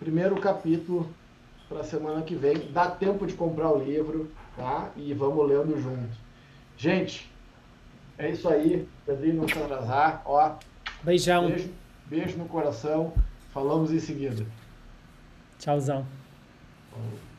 [0.00, 1.08] Primeiro capítulo
[1.68, 2.70] para a semana que vem.
[2.72, 4.90] Dá tempo de comprar o livro, tá?
[4.96, 6.16] E vamos lendo junto.
[6.76, 7.30] Gente,
[8.18, 8.88] é isso aí.
[9.06, 10.22] Pedrinho, não se atrasar.
[10.24, 10.56] Ó,
[11.02, 11.48] Beijão.
[11.48, 11.70] Beijo,
[12.06, 13.12] beijo no coração.
[13.52, 14.44] Falamos em seguida.
[15.58, 16.04] Tchauzão.
[16.90, 17.31] Falou.